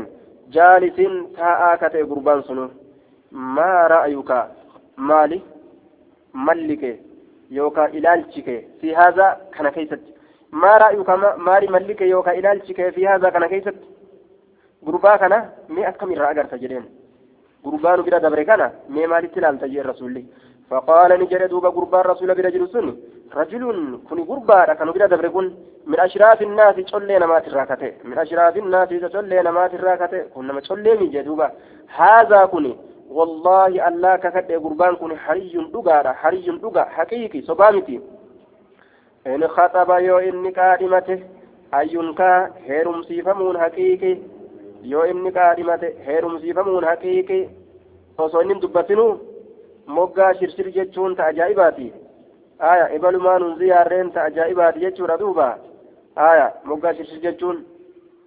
جالس 0.54 0.98
تاء 1.36 1.76
كتئ 1.82 2.02
قربان 2.10 2.42
سنو. 2.48 2.68
ما 3.32 3.86
رأيك؟ 3.94 4.30
مالي؟ 5.08 5.40
ملك 6.46 6.82
يوكا 7.50 7.84
إلالتك 7.96 8.48
في 8.80 8.88
هذا 8.96 9.26
كان 9.54 9.68
كيست. 9.76 10.02
ما 10.62 10.72
رأيك؟ 10.82 11.10
ماري 11.46 11.66
ملك 11.66 12.00
يوكا 12.00 12.32
إلالشك 12.38 12.80
في 12.94 13.02
هذا 13.10 13.28
كان 13.34 13.46
كيست. 13.52 13.78
غربا 14.86 15.16
كان 15.16 15.34
مي 15.74 15.88
أكم 15.88 16.12
الرأجر 16.12 16.44
تجرين 16.44 16.84
غربان 17.66 17.98
بلا 18.02 18.18
دبر 18.18 18.42
كان 18.42 18.62
مي 18.94 19.06
مالي 19.06 19.28
تلال 19.34 19.58
تجير 19.60 19.86
رسولي. 19.90 20.24
فقال 20.70 21.10
نجري 21.20 21.46
دوبا 21.52 21.68
غربان 21.68 22.04
رسول 22.12 22.34
برجل 22.34 22.68
سن 22.74 22.88
رجل 23.34 23.62
كن 24.10 24.20
غربا 24.28 24.74
كان 24.74 24.90
بلا 24.90 25.06
دبر 25.06 25.28
كن 25.28 25.52
من 25.86 26.00
أشراف 26.00 26.42
الناس 26.42 26.76
تشلين 26.76 27.24
ما 27.24 27.38
تراكته 27.38 27.92
من 28.04 28.18
أشراف 28.18 28.56
الناس 28.56 28.88
تشلين 28.88 29.48
ما 29.48 29.66
تراكته 29.66 30.22
كنا 30.34 30.52
ما 30.52 30.60
تشلين 30.60 31.10
جدوبا 31.10 31.50
هذا 31.96 32.44
كني 32.44 32.76
والله 33.10 33.88
الله 33.88 34.16
ككد 34.16 34.52
غربان 34.52 34.94
كن 34.96 35.16
حري 35.16 35.68
دغارا 35.74 36.12
حري 36.12 36.58
دغا 36.62 36.84
حقيقي 36.84 37.40
صبامتي 37.42 38.00
إن 39.26 39.48
خطب 39.48 39.90
يو 39.90 40.18
إني 40.18 40.50
قادمته 40.50 41.18
هيرم 42.68 43.02
سيفمون 43.02 43.58
حقيقي. 43.58 44.18
yoo 44.82 45.04
inni 45.06 45.32
qaadhimate 45.32 45.88
heerumsiifamuun 46.06 46.84
haqiiqi 46.84 47.36
osoo 48.24 48.40
inni 48.42 48.60
dubbatinu 48.62 49.04
moggaa 49.96 50.32
shirshir 50.40 50.70
jechuun 50.76 51.14
ta 51.16 51.26
ajaa'ibaati 51.32 51.86
ibalumaanun 52.96 53.58
ziyaarreen 53.58 54.12
ta 54.12 54.22
ajaa'ibaati 54.24 54.80
jechuudha 54.80 55.18
duuba 55.18 55.58
aya 56.16 56.52
moggaa 56.64 56.94
shirshir 56.94 57.20
jechuun 57.20 57.64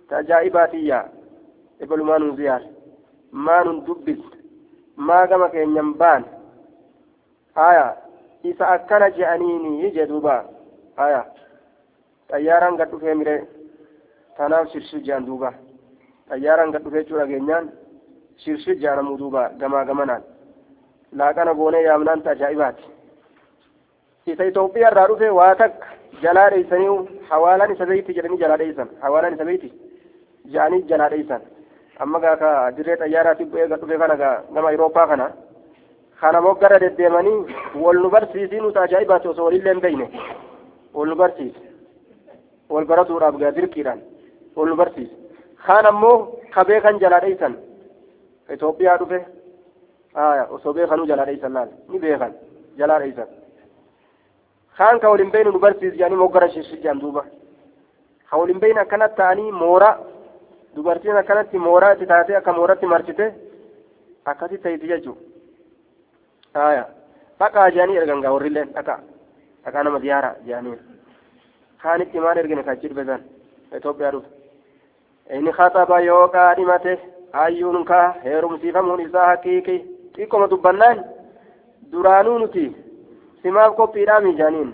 ta 0.10 0.18
ajaa'ibaatiyya 0.18 1.06
ibalumaanun 1.82 2.36
ziyaar 2.36 2.62
maanun 3.32 3.86
dubbis 3.86 4.20
maa 4.96 5.28
gama 5.28 5.50
keenyan 5.50 5.94
baan 5.98 6.26
aya 7.56 7.96
isa 8.44 8.68
akkana 8.68 9.10
je'aniini 9.12 9.92
jee 9.92 10.08
duuba 10.08 10.46
aya 10.98 11.26
xayyaaraan 12.30 12.78
gad 12.78 12.90
dhufee 12.92 13.14
mire 13.16 13.38
tanaaf 14.38 14.70
shirshir 14.72 15.02
jean 15.08 15.26
duuba 15.26 15.54
xayyaaraan 16.30 16.72
gad 16.72 16.84
dhufee 16.84 17.04
jechuu 17.04 17.18
dhageenyaan 17.18 17.72
shirshir 18.44 18.76
jaanamuu 18.84 19.18
duuba 19.18 19.50
gamaa 19.60 19.86
gamanaan 19.86 20.24
laaqana 21.20 21.54
goonee 21.54 21.84
yaamnaan 21.84 22.22
ta 22.24 22.32
ajaa'ibaati 22.32 22.84
isa 24.26 24.44
Itoophiyaa 24.50 24.92
irraa 24.92 25.08
dhufe 25.10 25.30
waa 25.40 25.56
takka 25.56 25.88
jalaa 26.24 26.50
dheeysanii 26.54 26.94
hawaalaan 27.30 27.74
isa 27.76 27.86
beeyti 27.90 28.14
jedhanii 28.18 28.40
jalaa 28.44 28.58
dheeysan 28.62 28.90
hawaalaan 29.04 29.34
isa 29.38 29.46
beeyti 29.50 29.70
jedhanii 30.54 30.82
jalaa 30.92 31.10
dheeysan 31.14 31.42
amma 32.06 32.20
gaa 32.24 32.36
ka 32.42 32.50
dirree 32.78 32.98
xayyaaraatiif 33.02 33.50
bu'ee 33.52 33.68
gad 33.74 33.82
dhufe 33.84 33.98
kana 34.04 34.16
gaa 34.24 34.34
gama 34.56 34.70
Awurooppaa 34.72 35.08
kana 35.12 35.28
kana 36.22 36.42
moggara 36.48 36.80
deddeemanii 36.86 37.36
wal 37.84 38.00
nu 38.06 38.10
barsiisii 38.16 38.62
nuti 38.66 38.80
ajaa'ibaati 38.86 39.28
osoo 39.34 39.46
walillee 39.50 39.74
hin 39.76 39.82
beeyne 39.86 40.08
wal 40.98 41.10
nu 41.14 41.16
barsiise 41.22 41.62
wal 42.70 42.86
baratuudhaaf 42.92 43.38
gaa 43.46 43.54
dirqiidhaan 43.60 44.02
wal 44.58 44.70
nu 44.74 44.76
barsiise 44.82 45.14
kaan 45.70 45.86
ammoo 45.94 46.18
ka 46.58 46.66
beekan 46.74 47.00
jalaa 47.06 47.22
dheeysan 47.28 47.54
Itoophiyaa 48.58 48.98
dhufe 49.06 49.20
osoo 50.60 50.74
beekanuu 50.74 51.06
jalaa 51.14 51.26
dheeysan 51.32 51.54
laal 51.60 51.70
ni 51.90 52.00
beekan 52.08 52.34
jalaa 52.78 53.00
dheeysan 53.06 53.28
barsiise 55.66 55.96
jedhanii 55.98 56.16
moggara 56.24 56.50
shishijaan 56.50 57.00
duuba 57.00 57.24
ka 58.30 58.38
waliin 58.38 58.60
beeynu 58.60 58.80
akkanatti 58.82 59.18
ta'anii 59.18 59.52
moora 59.52 59.90
dubartiin 60.76 61.18
akkanatti 61.18 61.58
mooraa 61.68 61.94
itti 61.94 62.06
taatee 62.06 62.36
akka 62.38 62.54
mooratti 62.54 62.86
marsite 62.94 63.26
akkasi 64.26 64.58
ta'iti 64.58 64.88
jechuudha 64.88 66.66
aya 66.70 66.86
dhaqaa 67.40 67.70
jedhanii 67.72 67.98
ergan 68.02 68.22
gaa 68.22 68.34
warrilleen 68.36 68.70
dhaqaa 68.76 69.00
dhaqaa 69.66 69.84
nama 69.84 70.00
ziyaara 70.00 70.36
jedhanii 70.46 70.78
kaanitti 71.84 72.20
maal 72.20 72.38
ergine 72.38 72.64
kachi 72.64 72.88
dhufe 72.90 73.06
san 73.06 73.22
Itoophiyaa 73.78 74.12
dhufe 74.12 74.30
inni 75.38 75.52
khaxaba 75.58 76.00
yoo 76.10 76.28
qaadhimate 76.36 76.94
hayyuun 77.34 77.86
kaa 77.92 78.08
heerumsiifamuun 78.26 79.02
isaa 79.08 79.28
haqiiqi 79.32 79.76
xiqqoma 80.16 80.48
dubbannaan 80.50 80.98
duraanuu 81.92 82.40
nuti 82.40 82.66
simaaf 83.46 83.78
qophiidhaa 83.78 84.20
mijaaniin 84.28 84.74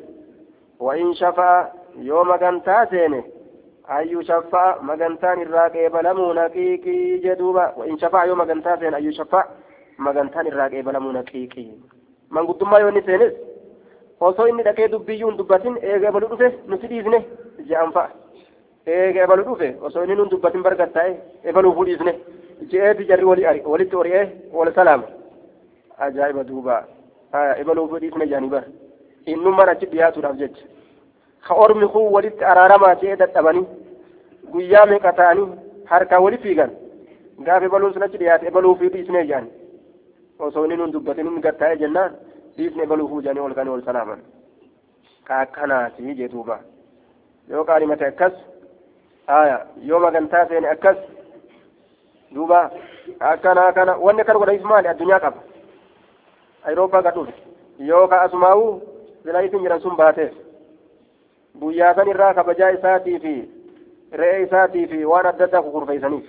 شفا 1.14 1.72
يوم 1.98 2.32
قنتا 2.32 2.86
سينه 2.86 3.24
أي 3.90 4.24
شفا 4.24 4.78
مقنتان 4.82 5.42
الراقي 5.42 5.90
بلمو 5.90 6.34
نقيقي 6.34 7.18
جدوبا 7.18 7.74
وإن 7.78 7.98
شفا 7.98 8.22
يوم 8.24 8.42
قنتا 8.42 8.76
سين 8.80 8.94
أي 8.94 9.14
شفا 9.14 9.44
مقنتان 10.00 10.48
الراقي 10.48 10.82
بلمو 10.82 11.12
نقيقي 11.12 11.68
من 12.32 12.48
قدما 12.48 12.72
ما 12.72 12.78
يوني 12.78 13.02
سينس 13.02 13.34
osoo 14.28 14.46
inni 14.50 14.64
dhaqee 14.66 14.88
dubbiyyuun 14.94 15.38
dubbatin 15.38 15.76
eega 15.82 16.10
ebalu 16.10 16.28
dhufe 16.32 16.48
nuti 16.70 16.90
dhiifne 16.92 17.20
je'an 17.70 17.94
fa'a 17.96 18.10
eega 18.96 19.24
ebalu 19.24 19.46
dhufe 19.48 19.70
osoo 19.88 20.04
inni 20.04 20.18
nun 20.20 20.30
dubbatin 20.34 20.66
bargattaa'e 20.68 21.16
ebaluufuu 21.50 21.86
dhiifne 21.88 22.14
je'eeti 22.72 23.08
jarri 23.10 23.26
walitti 23.72 24.00
ori'ee 24.02 24.26
wal 24.58 24.72
salaama 24.76 25.08
ajaa'iba 26.08 26.44
duuba 26.50 26.76
ebaluufuu 27.34 28.00
dhiifne 28.04 28.28
jaanii 28.28 28.50
bara 28.50 28.68
innummaan 29.34 29.70
achi 29.74 29.86
dhiyaatuudhaaf 29.92 30.38
jecha 30.42 30.66
ka 31.48 31.54
ormi 31.66 31.88
kun 31.94 32.12
walitti 32.16 32.44
araaramaa 32.54 32.96
ta'ee 32.96 33.16
dadhabanii 33.22 33.66
guyyaa 34.54 34.86
meeqa 34.92 35.14
ta'anii 35.20 35.48
harkaa 35.92 36.20
wali 36.26 36.38
fiigan 36.46 36.72
gaafa 37.46 37.66
ebaluun 37.70 37.94
sun 37.94 38.04
achi 38.08 38.18
dhiyaate 38.24 38.48
ebaluufii 38.52 38.90
dhiisnee 38.96 39.24
jedhan 39.30 39.48
osoo 40.40 40.66
inni 40.66 40.78
nun 40.82 40.94
dubbatin 40.94 41.28
inni 41.32 41.42
gattaa'ee 41.48 41.80
jennaan 41.84 42.12
dhiisne 42.58 42.84
ebaluufuu 42.88 43.22
jedhanii 43.22 43.46
ol 43.48 43.54
kanii 43.60 43.74
ol 43.78 43.84
salaaman 43.90 44.22
ka 45.28 45.40
akkanaati 45.46 46.16
jeetuuba 46.20 46.60
yoo 47.50 47.64
qaalimate 47.70 48.06
akkas 48.12 48.34
aya 49.40 49.58
yoo 49.90 50.00
magantaa 50.06 50.46
seene 50.52 50.70
akkas 50.76 50.98
duuba 52.36 52.60
akkana 53.20 53.72
kana 53.78 53.96
wanni 54.06 54.24
kan 54.24 54.38
godhanis 54.42 54.64
maali 54.74 54.88
addunyaa 54.94 55.20
qaba 55.26 55.40
ayirooppaa 56.66 57.02
gadhuuf 57.02 57.30
yoo 57.80 58.08
ka 58.08 58.22
asumaa'uu 58.22 58.82
zilayitiin 59.24 59.64
jiran 59.64 59.82
sun 59.82 59.96
baateef 59.96 60.34
guyyaa 61.62 61.94
san 61.96 62.08
irraa 62.08 62.34
kabajaa 62.34 62.70
isaatii 62.78 63.20
fi 63.20 63.34
re'ee 64.22 64.44
isaatii 64.44 64.88
fi 64.88 65.06
waan 65.06 65.26
adda 65.26 65.46
addaa 65.46 65.62
kukurfeysaniif 65.62 66.28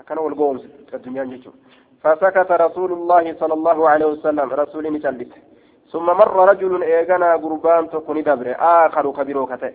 akkana 0.00 0.20
wal 0.20 0.34
goomse 0.42 0.68
addunyaan 0.96 1.30
jechuudha 1.30 1.58
فسكت 2.04 2.50
رسول 2.52 2.92
الله 2.92 3.34
صلى 3.40 3.54
الله 3.54 3.88
عليه 3.88 4.06
وسلم 4.06 4.48
رسول 4.62 4.84
نسلت 4.96 5.32
ثم 5.92 6.06
مر 6.06 6.48
رجل 6.50 6.82
إيغانا 6.82 7.36
قربان 7.36 7.90
تكون 7.90 8.22
دبر 8.22 8.48
آخر 8.58 9.04
كبير 9.18 9.44
كتئ 9.44 9.72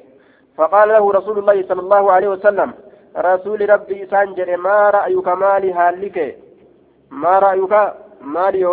فقال 0.57 0.89
له 0.89 1.11
رسول 1.11 1.37
الله 1.39 1.57
صلى 1.69 1.81
الله 1.81 2.11
عليه 2.11 2.27
وسلم 2.27 2.69
رسول 3.17 3.69
ربي 3.69 4.05
سانجر 4.05 4.57
ما 4.57 4.89
رأيك 4.89 5.27
مالي 5.27 5.73
هالك 5.73 6.17
ما 7.11 7.39
رأيك 8.21 8.27
مالي 8.27 8.63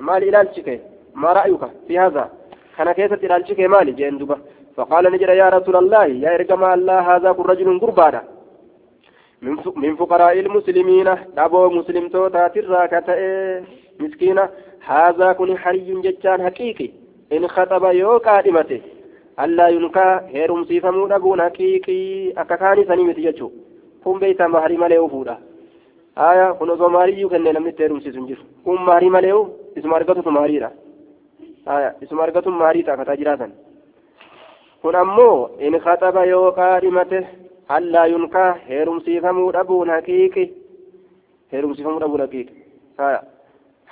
مالي 0.00 0.28
إلالشك 0.28 0.80
ما 1.14 1.32
رأيك 1.32 1.60
في 1.88 1.98
هذا 1.98 2.30
كان 2.76 2.92
كيسة 2.92 3.20
إلالشك 3.26 3.60
مالي 3.60 3.92
جين 3.92 4.26
فقال 4.76 5.12
نجر 5.12 5.30
يا 5.30 5.48
رسول 5.48 5.76
الله 5.76 6.04
يا 6.04 6.34
إرقم 6.34 6.64
الله 6.64 7.16
هذا 7.16 7.32
كل 7.32 7.42
رجل 7.42 7.80
قربانا 7.80 8.22
من 9.76 9.96
فقراء 9.96 10.40
المسلمين 10.40 11.08
دابو 11.36 11.68
مسلم 11.68 12.08
توتا 12.08 12.48
تراكة 12.48 13.08
مسكينة 14.00 14.48
هذا 14.86 15.32
كن 15.32 15.58
حري 15.58 16.00
جتان 16.04 16.42
حقيقي 16.42 16.90
إن 17.32 17.48
خطب 17.48 17.84
يوكا 17.84 18.40
دمته 18.40 18.80
ألا 19.40 19.68
ينكا 19.68 20.26
هيرم 20.34 20.64
سيفمو 20.64 21.06
دبون 21.06 21.42
حقيقي 21.42 22.32
أكاكاني 22.40 23.12
جتشو 23.12 23.50
kun 24.06 24.20
beeytaa 24.22 24.48
maharii 24.48 24.76
malee 24.78 24.98
ufuudha? 24.98 25.36
Aya 26.16 26.54
kun 26.58 26.70
osoo 26.70 26.88
maariyyuu 26.88 27.30
kennee 27.30 27.52
namni 27.52 27.70
itti 27.70 27.82
heerumsiisu 27.82 28.18
hin 28.18 28.26
jiru 28.32 28.42
kun 28.64 28.80
maharii 28.88 29.10
malee 29.16 29.34
isuma 29.76 29.96
argatutu 29.96 30.30
mahariidha 30.36 30.70
aya 31.76 31.94
isuma 32.00 32.22
argatu 32.26 32.50
maharii 32.50 32.82
ta'a 32.88 32.96
kataa 33.00 33.16
jiraatan 33.22 33.52
kun 34.82 34.94
ammoo 35.02 35.50
in 35.58 35.78
khaxaba 35.86 36.24
yoo 36.32 36.52
qaadhimate 36.60 37.20
allaa 37.78 38.06
yunkaa 38.14 38.50
heerumsiifamuu 38.68 39.52
dhabuun 39.58 39.90
haqiiqi 39.94 40.44
heerumsiifamuu 41.52 42.00
dhabuun 42.04 42.20
haqiiqi 42.20 42.54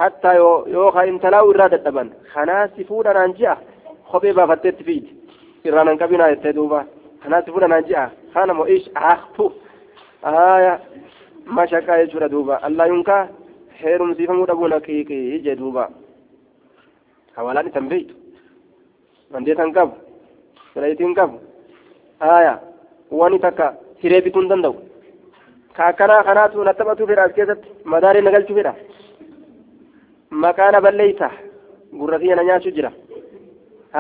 hattaa 0.01 0.35
yoo 0.75 0.91
ka 0.93 1.03
intalaa'u 1.13 1.51
irraa 1.55 1.69
dadhaban 1.77 2.09
kanaa 2.35 2.69
si 2.77 2.85
fuudhanaan 2.85 3.35
ji'a 3.41 3.57
kophee 4.13 4.33
baafatteetti 4.39 4.85
fiiti 4.85 5.11
irraan 5.65 5.89
hin 5.93 5.99
qabinaa 5.99 6.31
jettee 6.33 6.55
duuba 6.57 6.85
kanaa 7.23 7.43
si 7.43 7.51
fuudhanaan 7.53 7.85
ji'a 7.91 8.09
kana 8.35 8.55
moo 8.55 8.67
ish 8.77 8.89
aahtu 9.11 9.53
aya 10.33 10.73
mashaqaa 11.47 11.99
jechuudha 12.03 12.29
duuba 12.29 12.55
allaa 12.63 12.87
yunkaa 12.93 13.29
heerumsiifamuu 13.83 14.47
dhabuun 14.47 14.73
haqiiqi 14.77 15.19
jee 15.45 15.57
duuba 15.61 15.89
hawalaan 17.37 17.69
isan 17.71 17.89
beeytu 17.89 18.15
mandeetan 19.33 19.73
qabu 19.73 19.95
fedhayitiin 20.75 21.15
qabu 21.15 21.37
aya 22.21 22.55
wani 23.11 23.39
takka 23.39 23.67
hiree 24.03 24.21
bituu 24.27 24.41
hin 24.43 24.49
danda'u 24.53 24.75
ka 25.77 25.87
akkanaa 25.87 26.23
kanaatu 26.29 26.65
na 26.65 26.75
taphatu 26.75 27.07
fedha 27.07 27.23
as 27.29 27.33
keessatti 27.39 27.69
madaaree 27.95 28.23
na 28.23 28.31
galchuu 28.37 28.57
fedha 28.61 28.73
maqaa 30.45 30.71
na 30.73 30.81
balleeysa 30.87 31.31
gurra 31.99 32.19
kiyya 32.19 32.37
na 32.37 32.45
nyaachuu 32.49 32.75
jira 32.77 32.93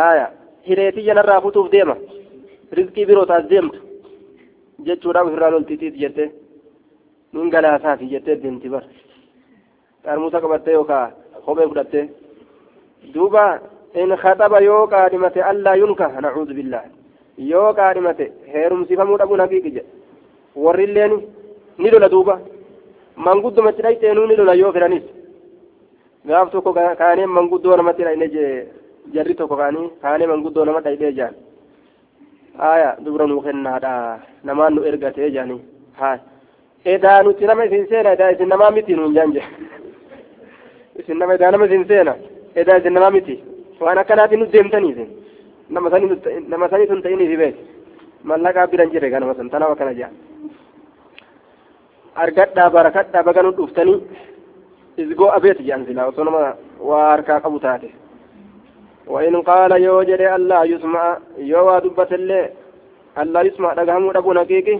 aya 0.06 0.30
hiree 0.68 0.92
tiyya 0.92 1.14
narraa 1.14 1.40
futuuf 1.40 1.70
deema 1.74 1.96
rizqii 2.78 3.06
biroo 3.10 3.26
taas 3.26 3.44
deemtu 3.52 3.78
jechuudhaaf 4.86 5.26
ofirraa 5.28 5.50
loltiitiit 5.54 5.96
jettee 6.02 6.28
nin 7.34 7.50
galaasaati 7.54 8.10
jettee 8.12 8.36
deemti 8.42 8.68
bar 8.74 8.84
xarmuusa 10.04 10.42
qabattee 10.44 10.74
yookaa 10.78 11.06
kophee 11.46 11.68
fudhattee 11.70 12.04
duuba 13.14 13.44
خطب 14.24 14.52
يو 14.68 14.84
قادمة 14.94 15.36
ألا 15.50 15.72
ينكه 15.82 16.12
نعوذ 16.24 16.50
بالله 16.58 16.82
يو 17.52 17.64
قادمة 17.78 18.20
هيرم 18.52 18.80
سيفمو 18.88 19.16
أبو 19.24 19.34
نقيق 19.42 19.66
جي 19.74 19.82
ورلين 20.64 21.12
نيلو 21.82 21.98
لدوبا 22.02 22.36
من 23.26 23.36
قد 23.44 23.56
متلأي 23.66 23.94
تينو 24.00 24.26
نيلو 24.30 24.44
ليو 24.50 24.72
فرانيس 24.74 25.06
gaaf 26.28 26.50
tokko 26.52 26.70
kaanee 27.00 27.26
manguddoo 27.36 27.76
namatti 27.76 28.02
dhayne 28.06 28.26
jee 28.34 28.52
jarri 29.14 29.34
tokko 29.38 29.56
kaanii 29.60 29.90
kaanee 30.02 30.26
manguddoo 30.30 30.64
nama 30.64 30.80
dhaydee 30.84 31.12
jaan 31.18 31.34
haya 32.62 32.90
dubra 33.04 33.26
nuu 33.26 33.42
kennaadha 33.46 33.92
namaan 34.48 34.72
nu 34.74 34.86
ergatee 34.90 35.28
jaanii 35.36 35.60
haya 36.00 36.20
edaa 36.84 37.22
nuti 37.22 37.44
nama 37.46 37.64
isin 37.64 37.86
seena 37.88 38.12
edaa 38.16 38.30
isin 38.34 38.48
namaa 38.48 38.70
miti 38.70 38.96
nuun 38.96 39.14
jaan 39.14 39.32
jee 39.34 39.44
isin 41.00 41.18
nama 41.18 41.34
edaa 41.34 41.50
nama 41.50 41.66
isin 41.66 41.84
seena 41.88 42.14
edaa 42.60 42.76
isin 42.80 42.94
namaa 42.94 43.10
miti 43.16 43.34
waan 43.80 43.98
akkanaatiin 43.98 44.40
nu 44.40 44.46
deemtaniif 44.52 44.98
nama 46.48 46.68
sanii 46.68 46.86
sun 46.88 47.02
ta'iniif 47.02 47.38
beek 47.38 47.56
mallaqaa 48.30 48.66
biran 48.72 48.90
jire 48.92 49.10
ganama 49.10 49.34
san 49.34 49.50
tanaaf 49.50 49.72
akkana 49.74 49.92
jaa 50.00 50.10
argadhaa 52.22 52.70
barakadhaa 52.76 53.22
baga 53.28 53.42
nu 53.42 53.52
dhuftanii 53.58 53.98
izgoo 55.02 55.30
abeet 55.36 55.58
jedhan 55.66 55.86
silaa 55.86 56.06
osoo 56.12 56.24
nama 56.24 56.42
waa 56.88 57.10
harkaa 57.12 57.40
qabu 57.40 57.60
taate 57.66 57.90
وإن 59.06 59.36
قال 59.42 59.72
يوجد 59.88 60.20
ألا 60.36 60.60
يسمع 60.64 61.18
يوا 61.52 61.78
دبت 61.78 62.12
اللي 62.12 62.50
ألا 63.18 63.40
يسمع 63.48 63.74
دقهم 63.74 64.16
أبو 64.16 64.32
نقيقي 64.32 64.76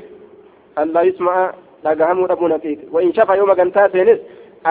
ألا 0.78 1.02
يسمع 1.02 1.52
دقهم 1.84 2.18
أبو 2.34 2.46
نقيقي 2.54 2.86
وإن 2.94 3.08
شفع 3.16 3.34
يوم 3.40 3.50
قنتا 3.60 3.82
سينس 3.92 4.18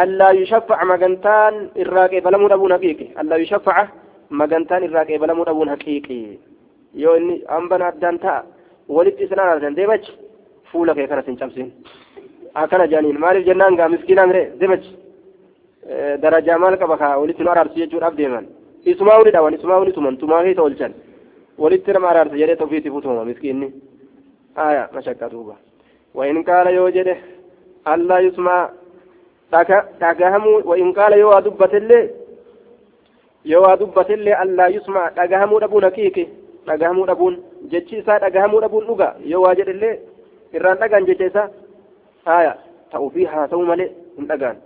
ألا 0.01 0.29
يشفع 0.41 0.77
مقنتان 0.91 1.53
الراقي 1.83 2.19
فلم 2.25 2.41
أبو 2.57 2.65
نقيقي 2.73 3.07
ألا 3.21 3.35
يشفع 3.43 3.77
magantaan 4.39 4.83
irraa 4.87 5.05
qeebalamuu 5.09 5.45
dhabuun 5.47 5.69
haqiiqii 5.73 6.39
yoo 7.03 7.15
inni 7.19 7.35
hambana 7.53 7.85
addaan 7.91 8.17
ta'a 8.23 8.39
walitti 8.95 9.23
isnaan 9.25 9.49
argan 9.53 9.75
deemachi 9.79 10.11
fuula 10.71 10.93
kee 10.97 11.05
kanas 11.11 11.27
hin 11.29 11.37
cabsin 11.41 11.67
akkana 12.61 12.85
jaaniin 12.93 13.19
maaliif 13.23 13.45
jennaan 13.49 13.77
gaa 13.79 13.89
miskiinaa 13.93 14.25
mire 14.31 14.43
deemachi 14.59 14.91
darajaa 16.23 16.57
maal 16.63 16.75
qaba 16.81 16.95
kaa 17.01 17.17
walitti 17.21 17.43
nu 17.43 17.51
araarsu 17.53 17.75
jechuudhaaf 17.81 18.15
deeman 18.21 18.45
isumaa 18.91 19.19
uni 19.21 19.31
dhawan 19.35 19.53
isumaa 19.57 19.79
uni 19.83 19.93
tuman 19.97 20.15
tumaa 20.21 20.41
keessa 20.45 20.61
oolchan 20.65 20.93
walitti 21.63 21.93
nama 21.93 22.07
araarsa 22.13 22.35
jedhee 22.41 22.55
tofiitti 22.61 22.89
futuma 22.95 23.25
miskiinni 23.29 23.67
aya 24.67 24.83
mashakka 24.95 25.29
duuba 25.33 25.55
وإن 26.15 26.43
قال 26.43 26.67
يوجد 26.79 27.17
ألا 27.87 28.17
يسمع 28.19 28.69
dhagahamuu 29.51 30.65
وإن 30.65 30.93
قال 30.93 31.13
yoo 31.19 31.41
dubbat 31.41 31.73
illee 31.73 32.09
yoo 33.45 33.61
waa 33.61 33.75
dubbatillee 33.77 34.33
allaa 34.43 34.67
yusmaa 34.75 35.09
dhagahamuu 35.17 35.59
dhabuun 35.63 35.83
haqiiqi 35.87 36.23
dhagahamuu 36.67 37.05
dhabuun 37.09 37.35
jechi 37.71 37.97
isaa 38.01 38.19
dhagahamuu 38.23 38.61
dhabuun 38.63 38.85
dhuga 38.87 39.07
yoo 39.31 39.41
waa 39.45 39.55
jedhillee 39.59 39.93
irraan 40.57 40.77
dhagaan 40.81 41.05
jecha 41.09 41.25
isaa 41.31 41.47
haya 42.25 42.53
ta'uu 42.91 43.09
fi 43.15 43.25
haa 43.33 43.47
ta'uu 43.51 43.65
malee 43.71 43.89
hin 44.17 44.27
dhagaan 44.31 44.57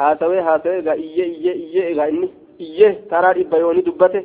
haasawee 0.00 0.40
haasawee 0.48 0.78
egaa 0.82 0.96
iyyee 1.06 1.26
iyyee 1.36 1.54
iyyee 1.64 1.86
egaa 1.92 2.08
inni 2.14 2.28
iyyee 2.66 2.92
taraa 3.12 3.34
dhibba 3.38 3.58
yooni 3.64 3.82
dubbate 3.88 4.20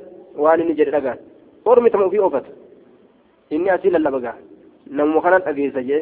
waan 0.45 0.61
inni 0.63 0.76
jedhe 0.80 0.91
dhagaan 0.97 1.19
ormi 1.65 1.89
tama 1.93 2.05
ofii 2.11 2.24
oofata 2.28 2.51
inni 3.55 3.69
asii 3.76 3.89
lallaba 3.95 4.19
gaa 4.26 4.36
namuma 4.97 5.22
kanan 5.28 5.41
dhageessa 5.47 5.84
jee 5.91 6.01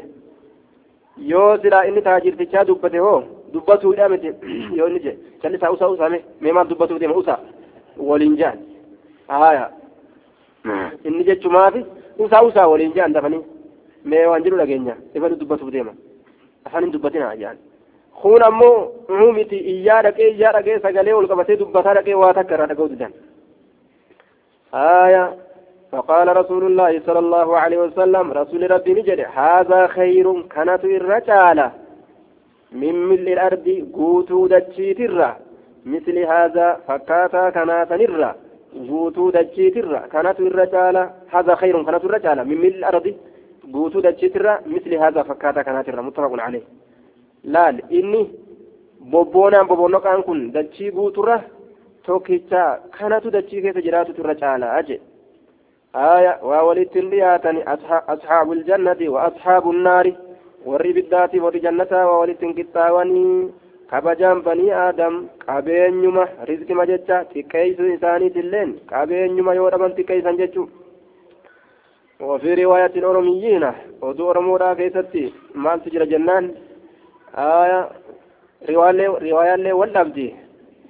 yoo 1.32 1.57
silaa 1.61 1.84
inni 1.89 2.01
taajirtichaa 2.07 2.63
dubbate 2.70 2.97
hoo 3.05 3.24
dubbatuudha 3.53 4.09
miti 4.09 4.30
yoo 4.78 4.88
inni 4.88 4.99
je 5.05 5.13
callisaa 5.41 5.72
usaa 5.76 5.88
usaame 5.95 6.20
mee 6.41 6.51
maal 6.57 6.67
dubbatuuf 6.70 6.99
deema 6.99 7.15
usaa 7.24 7.39
waliin 8.09 8.36
jaan 8.41 8.59
haya 9.28 9.70
inni 11.03 11.24
jechumaafi 11.30 11.86
usaa 12.26 12.41
usaa 12.49 12.67
waliin 12.74 12.93
jaan 12.97 13.13
dafanii 13.13 13.41
mee 14.05 14.26
waan 14.26 14.43
jedhu 14.43 14.57
dhageenya 14.61 14.95
ifa 15.15 15.30
dubbatuuf 15.41 15.72
deema 15.72 15.93
afaan 16.65 16.84
hin 16.84 16.93
dubbatina 16.93 17.36
jaan 17.41 17.57
kun 18.22 18.43
ammoo 18.43 19.32
miti 19.38 19.57
iyyaa 19.74 20.01
dhaqee 20.05 20.30
iyyaa 20.32 20.53
dhaqee 20.57 20.80
sagalee 20.86 21.13
ol 21.20 21.28
qabatee 21.32 21.57
dubbataa 21.61 21.93
dhaqee 21.97 22.15
waa 22.22 22.34
takka 22.39 22.55
irraa 22.55 22.67
dhaga'u 22.72 22.89
didan 22.93 23.13
haya 24.72 25.24
فقال 25.91 26.37
رسول 26.37 26.63
الله 26.69 27.01
صلى 27.05 27.19
الله 27.19 27.57
عليه 27.57 27.77
وسلم 27.77 28.31
رسول 28.31 28.71
ربي 28.71 28.93
نجد 28.93 29.19
هذا 29.33 29.87
خير 29.87 30.41
كانت 30.41 30.83
الرجالة 30.85 31.71
من 32.71 32.95
مل 33.09 33.27
الأرض 33.35 33.67
قوتو 33.93 34.47
دجيترا 34.47 35.37
مثل 35.85 36.17
هذا 36.33 36.67
فكاتا 36.87 37.49
كانت 37.49 37.91
نرا 38.01 38.35
قوتو 38.89 39.29
دجيترا 39.29 39.99
كانت 40.13 40.39
الرجالة 40.39 41.03
هذا 41.35 41.53
خير 41.55 41.75
كانت 41.83 42.03
الرجالة 42.05 42.43
من 42.43 42.57
مل 42.63 42.73
الأرض 42.79 43.05
قوتو 43.73 43.99
دجيترا 43.99 44.53
مثل 44.73 44.91
هذا 45.03 45.21
فكاتا 45.29 45.61
كانت 45.61 45.89
متفق 45.89 46.33
عليه. 46.47 46.65
laal 47.43 47.79
inni 47.89 48.29
bobboonaan 49.11 49.67
bobonnoqaan 49.67 50.23
kun 50.23 50.51
dachii 50.53 50.91
guuturra 50.91 51.39
tokkicha 52.05 52.79
kanatu 52.97 53.31
dachii 53.31 53.61
keessa 53.61 53.81
jiraatutu 53.81 54.21
irra 54.21 54.35
caalaa 54.35 54.83
آية 55.95 56.39
وولدت 56.43 56.97
لياتن 56.97 57.57
أصحاب 58.09 58.51
الجنة 58.51 59.09
وأصحاب 59.09 59.69
النار 59.69 60.13
biddaati 60.93 61.39
warri 61.39 61.59
jannataa 61.59 62.05
waa 62.05 62.19
walittin 62.19 62.53
qixxaawanii 62.53 63.53
kabajaan 63.91 64.41
banii 64.47 64.71
aadam 64.71 65.15
qabeenyuma 65.45 66.25
rizqima 66.49 66.85
jecha 66.89 67.23
xiqqeeysu 67.31 67.87
isaaniitilleen 67.93 68.73
qabeenyuma 68.91 69.55
yoo 69.59 69.69
dhaban 69.71 69.95
xiqqeeysan 69.97 70.37
jechuu 70.41 70.67
وفي 72.19 72.53
رواية 72.53 72.91
أورميين 73.03 73.71
ودو 74.01 74.27
أورمودا 74.27 74.73
كيستي 74.73 75.33
مال 75.55 75.83
تجرى 75.83 76.05
جنان 76.05 76.51
آية 77.35 77.89
رواية 78.69 79.53
اللي 79.55 79.71
والأبدي 79.71 80.35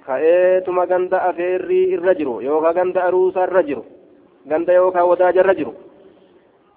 كأيتما 0.06 0.84
غندا 0.84 1.30
أفيري 1.30 1.94
الرجل 1.94 2.28
يوكا 2.42 2.70
غندا 2.70 3.08
أروسا 3.08 3.44
الرجل 3.44 3.82
ganda 4.48 4.72
yookaan 4.72 5.08
wadaajarra 5.08 5.54
jiru 5.54 5.72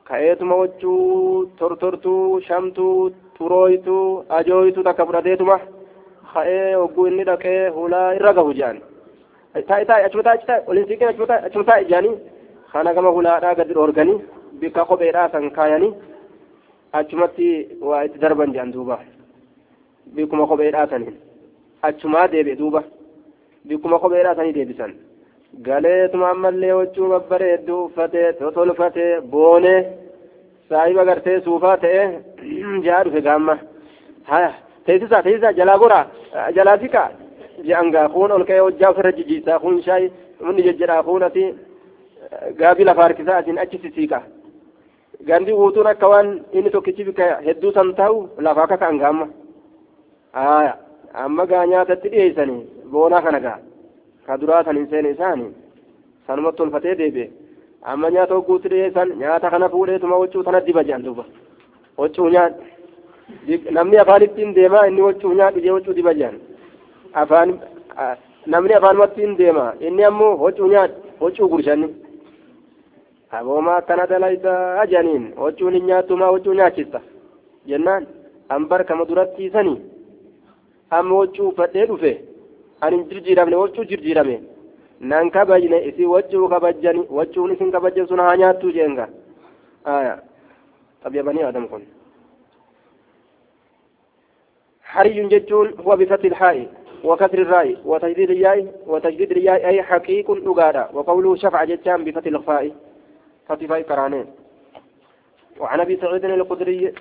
ka'eetuma 0.09 0.55
wachuu 0.61 1.45
tortortuu 1.59 2.41
shamtuu 2.47 3.11
turooytuu 3.37 4.25
ajooytuu 4.39 4.83
takka 4.83 5.05
fudhateetuma 5.05 5.59
ka'ee 6.33 6.73
hogguu 6.75 7.05
inni 7.07 7.23
dhaqee 7.29 7.59
hulaa 7.77 8.07
irra 8.19 8.33
gahu 8.39 8.53
jedhan 8.59 8.81
taa'i 9.69 9.85
taa'i 9.91 10.05
achuma 10.07 10.23
taa'i 10.27 10.45
taa'i 10.47 10.63
waliin 10.67 10.87
siiqeen 10.87 11.09
achuma 11.13 11.27
taa'i 11.31 11.45
achuma 11.49 11.65
taa'i 11.69 11.85
jedhanii 11.91 12.15
kana 12.73 12.93
gama 12.97 13.15
hulaadhaa 13.17 13.55
gadi 13.61 13.73
dhoorganii 13.79 14.17
bikka 14.63 14.85
kopheedhaa 14.91 15.29
san 15.35 15.49
kaayanii 15.57 15.93
achumatti 17.01 17.47
waa 17.91 18.03
itti 18.09 18.19
darban 18.25 18.53
jedhan 18.57 18.73
duuba 18.75 18.99
bikkuma 20.15 20.47
kopheedhaa 20.51 20.87
saniin 20.95 21.15
achumaa 21.89 22.27
deebi'e 22.35 22.55
duuba 22.61 22.83
bikkuma 23.67 23.99
kopheedhaa 23.99 24.35
sanii 24.35 24.53
deebisan. 24.59 24.93
Galeetuma 25.61 26.29
ammallee 26.29 26.71
huccuu 26.71 27.09
babbareedduu 27.09 27.83
uffatee 27.85 28.33
totolfatee 28.33 29.21
boonee 29.21 29.79
saahiba 30.69 31.05
gartee 31.05 31.41
suufaa 31.41 31.77
ta'ee 31.77 32.05
jaa 32.85 33.03
dhufe 33.05 33.21
gaamma 33.27 33.57
haya 34.31 34.53
teessisaa 34.85 35.23
teessisaa 35.23 35.51
jalaa 35.59 35.77
goraa 35.83 36.05
jalaa 36.55 36.77
siqaa 36.83 37.09
je'an 37.67 37.91
gaa 37.95 38.09
kuun 38.15 38.31
ol 38.37 38.45
ka'ee 38.49 38.59
hojjaa 38.65 38.89
ofirra 38.93 39.11
jijjiisaa 39.17 39.59
kuun 39.65 39.81
shaayi 39.87 40.11
inni 40.49 40.63
jejjedhaa 40.67 41.03
kuun 41.09 41.23
ati 41.27 41.43
gaabii 42.61 42.85
lafa 42.89 43.03
harkisaa 43.07 43.37
asin 43.41 43.59
achi 43.65 43.77
sisiiqa 43.83 44.21
gandi 45.27 45.53
guutuun 45.59 45.87
akka 45.91 46.07
waan 46.13 46.31
inni 46.51 46.69
tokkichi 46.69 47.03
bika 47.09 47.27
hedduu 47.45 47.71
san 47.77 47.93
ta'u 47.99 48.17
lafa 48.47 48.63
akka 48.63 48.77
ka'an 48.77 48.97
gaamma 49.03 49.27
haya 50.39 50.73
amma 51.25 51.45
gaa 51.53 51.65
nyaatatti 51.73 52.09
dhiyeessanii 52.15 52.61
boonaa 52.91 53.21
kana 53.27 53.39
gaa 53.45 53.57
ka 54.25 54.37
duraa 54.37 54.63
san 54.63 54.77
hin 54.77 54.87
seene 54.91 55.09
isaanii 55.15 55.51
sanumatti 56.27 56.57
tolfatee 56.57 56.95
deebi'e 57.01 57.29
amma 57.91 58.11
nyaata 58.11 58.35
hogguutti 58.35 58.69
dhiyeessan 58.73 59.09
nyaata 59.21 59.49
kana 59.49 59.69
fuudheetuma 59.69 60.15
huccuu 60.21 60.43
tana 60.43 60.61
diba 60.61 60.83
jedhan 60.83 61.03
duuba 61.03 61.25
huccuu 61.97 62.29
nyaadhu 62.29 62.63
namni 63.77 63.97
afaan 63.97 64.23
ittiin 64.27 64.53
deemaa 64.55 64.85
inni 64.87 65.01
huccuu 65.07 65.33
nyaadhu 65.33 65.59
jee 65.65 65.69
huccuu 65.77 65.93
diba 65.97 66.13
jedhan 66.13 66.39
afaan 67.13 67.59
namni 68.45 68.73
afaanumatti 68.73 69.21
hin 69.21 69.35
deema 69.37 69.73
inni 69.79 70.03
ammoo 70.03 70.35
huccuu 70.43 70.67
nyaadhu 70.67 70.95
huccuu 71.19 71.47
gurshanni 71.53 71.89
abooma 73.37 73.75
akkana 73.75 74.07
dalayta 74.07 74.85
janiin 74.91 75.25
huccuun 75.43 75.73
hin 75.73 75.85
nyaattumaa 75.91 76.31
huccuu 76.35 76.53
nyaachista 76.59 77.01
jennaan 77.71 78.07
an 78.49 78.67
barkama 78.71 79.05
duratti 79.05 79.49
sanii 79.49 79.77
amma 80.89 81.15
huccuu 81.21 81.47
uffadhee 81.51 81.85
dhufe 81.91 82.11
ani 82.85 83.03
jirjiiramne 83.09 83.55
wachuu 83.63 83.89
jirjiirame 83.91 84.35
nan 85.11 85.31
kabajne 85.35 85.77
isi 85.89 86.05
wachuu 86.13 86.47
kabajjani 86.53 87.03
wachuun 87.17 87.53
isin 87.53 87.71
kabajjan 87.71 88.07
sun 88.07 88.19
haa 88.25 88.37
nyaattuu 88.37 88.71
jeenga 88.77 89.09
aya 89.95 90.15
xabiya 91.03 91.23
banii 91.23 91.49
adam 91.51 91.67
kun 91.73 91.83
حري 94.93 95.27
جتون 95.27 95.67
هو 95.85 95.95
بفتح 95.95 96.25
الحاء 96.25 96.57
وكسر 97.03 97.39
الراء 97.41 97.81
وتجديد 97.85 98.29
الياء 98.31 98.59
وتجديد 98.87 99.31
الياء 99.31 99.67
أي 99.67 99.83
حقيق 99.83 100.31
نقادا 100.31 100.89
وقوله 100.93 101.35
شفع 101.35 101.63
جتان 101.63 102.03
بفتح 102.03 102.25
الخاء 102.27 102.71
فتفاء 103.47 103.81
كرانين 103.81 104.25
وعن 105.59 105.79
ابي 105.79 105.97
سعيد 105.97 106.25
الخدري 106.25 106.93